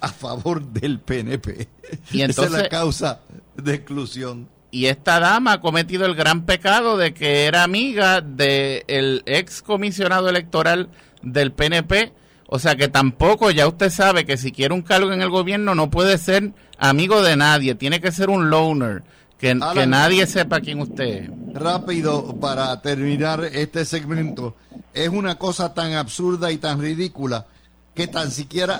a 0.00 0.06
favor 0.06 0.62
del 0.62 1.00
PNP. 1.00 1.66
Y 2.12 2.22
Esa 2.22 2.44
es 2.44 2.52
la 2.52 2.68
causa 2.68 3.22
de 3.56 3.74
exclusión. 3.74 4.48
Y 4.70 4.86
esta 4.86 5.18
dama 5.18 5.54
ha 5.54 5.60
cometido 5.60 6.06
el 6.06 6.14
gran 6.14 6.46
pecado 6.46 6.96
de 6.96 7.12
que 7.12 7.46
era 7.46 7.64
amiga 7.64 8.20
del 8.20 9.24
ex 9.26 9.62
comisionado 9.62 10.28
electoral 10.28 10.90
del 11.22 11.50
PNP. 11.50 12.12
O 12.46 12.60
sea 12.60 12.76
que 12.76 12.86
tampoco, 12.86 13.50
ya 13.50 13.66
usted 13.66 13.90
sabe 13.90 14.24
que 14.24 14.36
si 14.36 14.52
quiere 14.52 14.72
un 14.72 14.82
cargo 14.82 15.12
en 15.12 15.22
el 15.22 15.28
gobierno 15.28 15.74
no 15.74 15.90
puede 15.90 16.18
ser 16.18 16.52
amigo 16.78 17.20
de 17.20 17.36
nadie, 17.36 17.74
tiene 17.74 18.00
que 18.00 18.12
ser 18.12 18.30
un 18.30 18.48
loner. 18.48 19.02
Que, 19.42 19.58
que, 19.74 19.86
nadie 19.88 20.24
sepa 20.26 20.60
quién 20.60 20.80
usted 20.80 21.04
es. 21.04 21.30
Rápido, 21.52 22.38
para 22.38 22.80
terminar 22.80 23.42
este 23.42 23.84
segmento, 23.84 24.54
es 24.94 25.08
una 25.08 25.34
cosa 25.34 25.74
tan 25.74 25.94
absurda 25.94 26.52
y 26.52 26.58
tan 26.58 26.80
ridícula 26.80 27.46
que 27.92 28.06
tan 28.06 28.30
siquiera, 28.30 28.78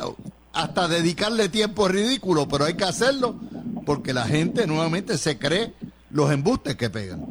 hasta 0.52 0.86
dedicarle 0.86 1.48
tiempo 1.48 1.88
es 1.88 1.94
ridículo, 1.94 2.46
pero 2.46 2.64
hay 2.66 2.74
que 2.74 2.84
hacerlo 2.84 3.34
porque 3.84 4.12
la 4.12 4.22
gente 4.22 4.68
nuevamente 4.68 5.18
se 5.18 5.36
cree 5.36 5.72
los 6.12 6.30
embustes 6.30 6.76
que 6.76 6.90
pegan. 6.90 7.26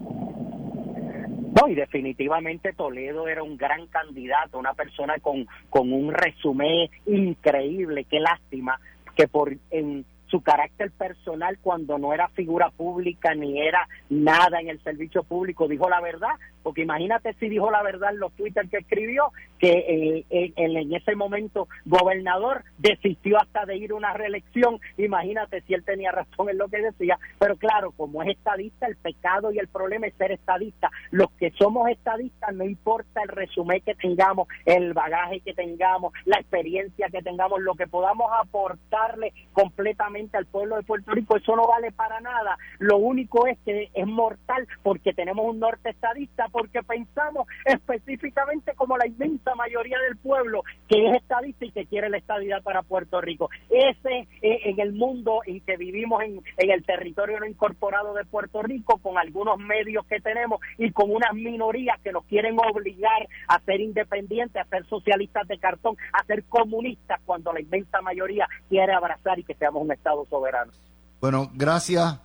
No, 1.56 1.70
y 1.70 1.76
definitivamente 1.76 2.74
Toledo 2.74 3.30
era 3.30 3.44
un 3.44 3.56
gran 3.56 3.88
candidato, 3.88 4.60
una 4.60 4.74
persona 4.74 5.20
con, 5.20 5.48
con 5.70 5.94
un 5.94 6.14
resumen 6.14 6.90
increíble. 7.06 8.04
Qué 8.10 8.20
lástima 8.20 8.78
que 9.16 9.30
por 9.30 9.56
en 9.70 10.06
su 10.32 10.42
carácter 10.42 10.92
personal 10.92 11.60
cuando 11.62 11.98
no 11.98 12.14
era 12.14 12.30
figura 12.30 12.70
pública 12.70 13.36
ni 13.36 13.62
era 13.62 13.88
nada 14.10 14.62
en 14.62 14.70
el 14.70 14.82
servicio 14.82 15.24
público, 15.24 15.68
dijo 15.68 15.90
la 15.90 16.00
verdad, 16.00 16.36
porque 16.64 16.82
imagínate 16.82 17.34
si 17.40 17.50
dijo 17.50 17.72
la 17.72 17.84
verdad 17.84 18.12
en 18.12 18.20
los 18.20 18.34
Twitter 18.34 18.68
que 18.70 18.78
escribió, 18.78 19.32
que 19.60 20.26
eh, 20.30 20.54
en, 20.56 20.94
ese 20.94 21.16
momento 21.16 21.68
gobernador 21.86 22.64
desistió 22.78 23.40
hasta 23.40 23.66
de 23.66 23.78
ir 23.78 23.92
a 23.92 23.96
una 23.96 24.14
reelección, 24.14 24.80
imagínate 24.98 25.62
si 25.62 25.74
él 25.74 25.84
tenía 25.84 26.12
razón 26.12 26.50
en 26.50 26.58
lo 26.58 26.68
que 26.68 26.82
decía, 26.82 27.20
pero 27.40 27.56
claro, 27.58 27.92
como 27.92 28.24
es 28.24 28.30
estadista, 28.30 28.88
el 28.88 28.98
pecado 28.98 29.52
y 29.52 29.60
el 29.60 29.68
problema 29.68 30.08
es 30.08 30.16
ser 30.16 30.32
estadista. 30.32 30.90
Los 31.12 31.32
que 31.34 31.52
somos 31.52 31.90
estadistas, 31.90 32.54
no 32.54 32.64
importa 32.64 33.22
el 33.22 33.30
resumen 33.30 33.82
que 33.82 33.96
tengamos, 33.96 34.48
el 34.66 34.94
bagaje 34.94 35.42
que 35.42 35.54
tengamos, 35.54 36.14
la 36.26 36.40
experiencia 36.40 37.10
que 37.10 37.22
tengamos, 37.22 37.62
lo 37.62 37.76
que 37.76 37.88
podamos 37.88 38.32
aportarle 38.42 39.34
completamente 39.54 40.38
al 40.38 40.46
pueblo 40.46 40.78
de 40.78 40.84
Puerto 40.84 41.12
Rico, 41.12 41.38
eso 41.38 41.56
no 41.56 41.68
vale 41.68 41.92
para 41.92 42.20
nada. 42.22 42.58
Lo 42.80 42.98
único 42.98 43.48
es 43.48 43.58
que 43.66 43.90
es 43.94 44.08
mortal 44.08 44.68
porque 44.84 45.14
tenemos 45.14 45.46
un 45.46 45.60
norte 45.60 45.90
estadista, 45.90 46.48
porque 46.52 46.84
pensamos 46.84 47.48
específicamente 47.66 48.74
como 48.76 48.98
la 48.98 49.08
inmensa 49.08 49.56
mayoría 49.56 49.98
del 50.00 50.18
pueblo 50.18 50.64
que 50.88 51.08
es 51.08 51.16
estadista 51.16 51.66
y 51.66 51.72
que 51.72 51.86
quiere 51.86 52.10
la 52.10 52.18
estadidad 52.18 52.62
para 52.64 52.84
Puerto 52.84 53.22
Rico. 53.22 53.50
Ese 53.70 54.28
eh, 54.42 54.60
en 54.66 54.80
el 54.80 54.94
mundo 54.94 55.42
en 55.46 55.62
que 55.62 55.78
vivimos 55.78 56.22
en, 56.24 56.42
en 56.58 56.72
el 56.72 56.84
territorio 56.84 57.40
no 57.40 57.46
incorporado 57.46 58.14
de 58.14 58.26
Puerto 58.26 58.62
Rico, 58.62 58.98
con 58.98 59.18
algunos 59.18 59.58
medios 59.58 60.06
que 60.06 60.20
tenemos 60.20 60.60
y 60.78 60.92
con 60.92 61.12
unas 61.12 61.34
minorías 61.34 62.00
que 62.02 62.12
nos 62.12 62.26
quieren 62.26 62.58
obligar 62.60 63.28
a 63.48 63.60
ser 63.62 63.82
independientes, 63.82 64.62
a 64.62 64.66
ser 64.66 64.86
socialistas 64.86 65.48
de 65.48 65.58
cartón, 65.58 65.96
a 66.14 66.24
ser 66.26 66.44
comunistas 66.46 67.20
cuando 67.26 67.54
la 67.54 67.62
inmensa 67.62 68.02
mayoría 68.02 68.48
quiere 68.70 68.94
abrazar 68.94 69.40
y 69.40 69.44
que 69.44 69.56
seamos 69.56 69.84
un 69.84 69.92
Estado 69.92 70.26
soberano. 70.30 70.72
Bueno, 71.20 71.50
gracias 71.54 72.20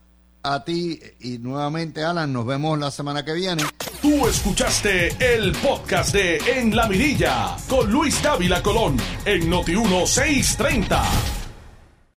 a 0.47 0.65
ti 0.65 1.01
y 1.21 1.39
nuevamente 1.39 2.05
Alan, 2.05 2.33
nos 2.33 2.47
vemos 2.47 2.79
la 2.79 2.91
semana 2.91 3.25
que 3.25 3.33
viene. 3.33 3.65
Tú 4.01 4.27
escuchaste 4.29 5.09
el 5.35 5.53
podcast 5.53 6.15
de 6.15 6.37
En 6.59 6.75
la 6.77 6.87
Mirilla 6.87 7.57
con 7.69 7.91
Luis 7.91 8.23
Dávila 8.23 8.63
Colón 8.63 8.97
en 9.25 9.51
Noti 9.51 9.73
1630. 9.73 11.36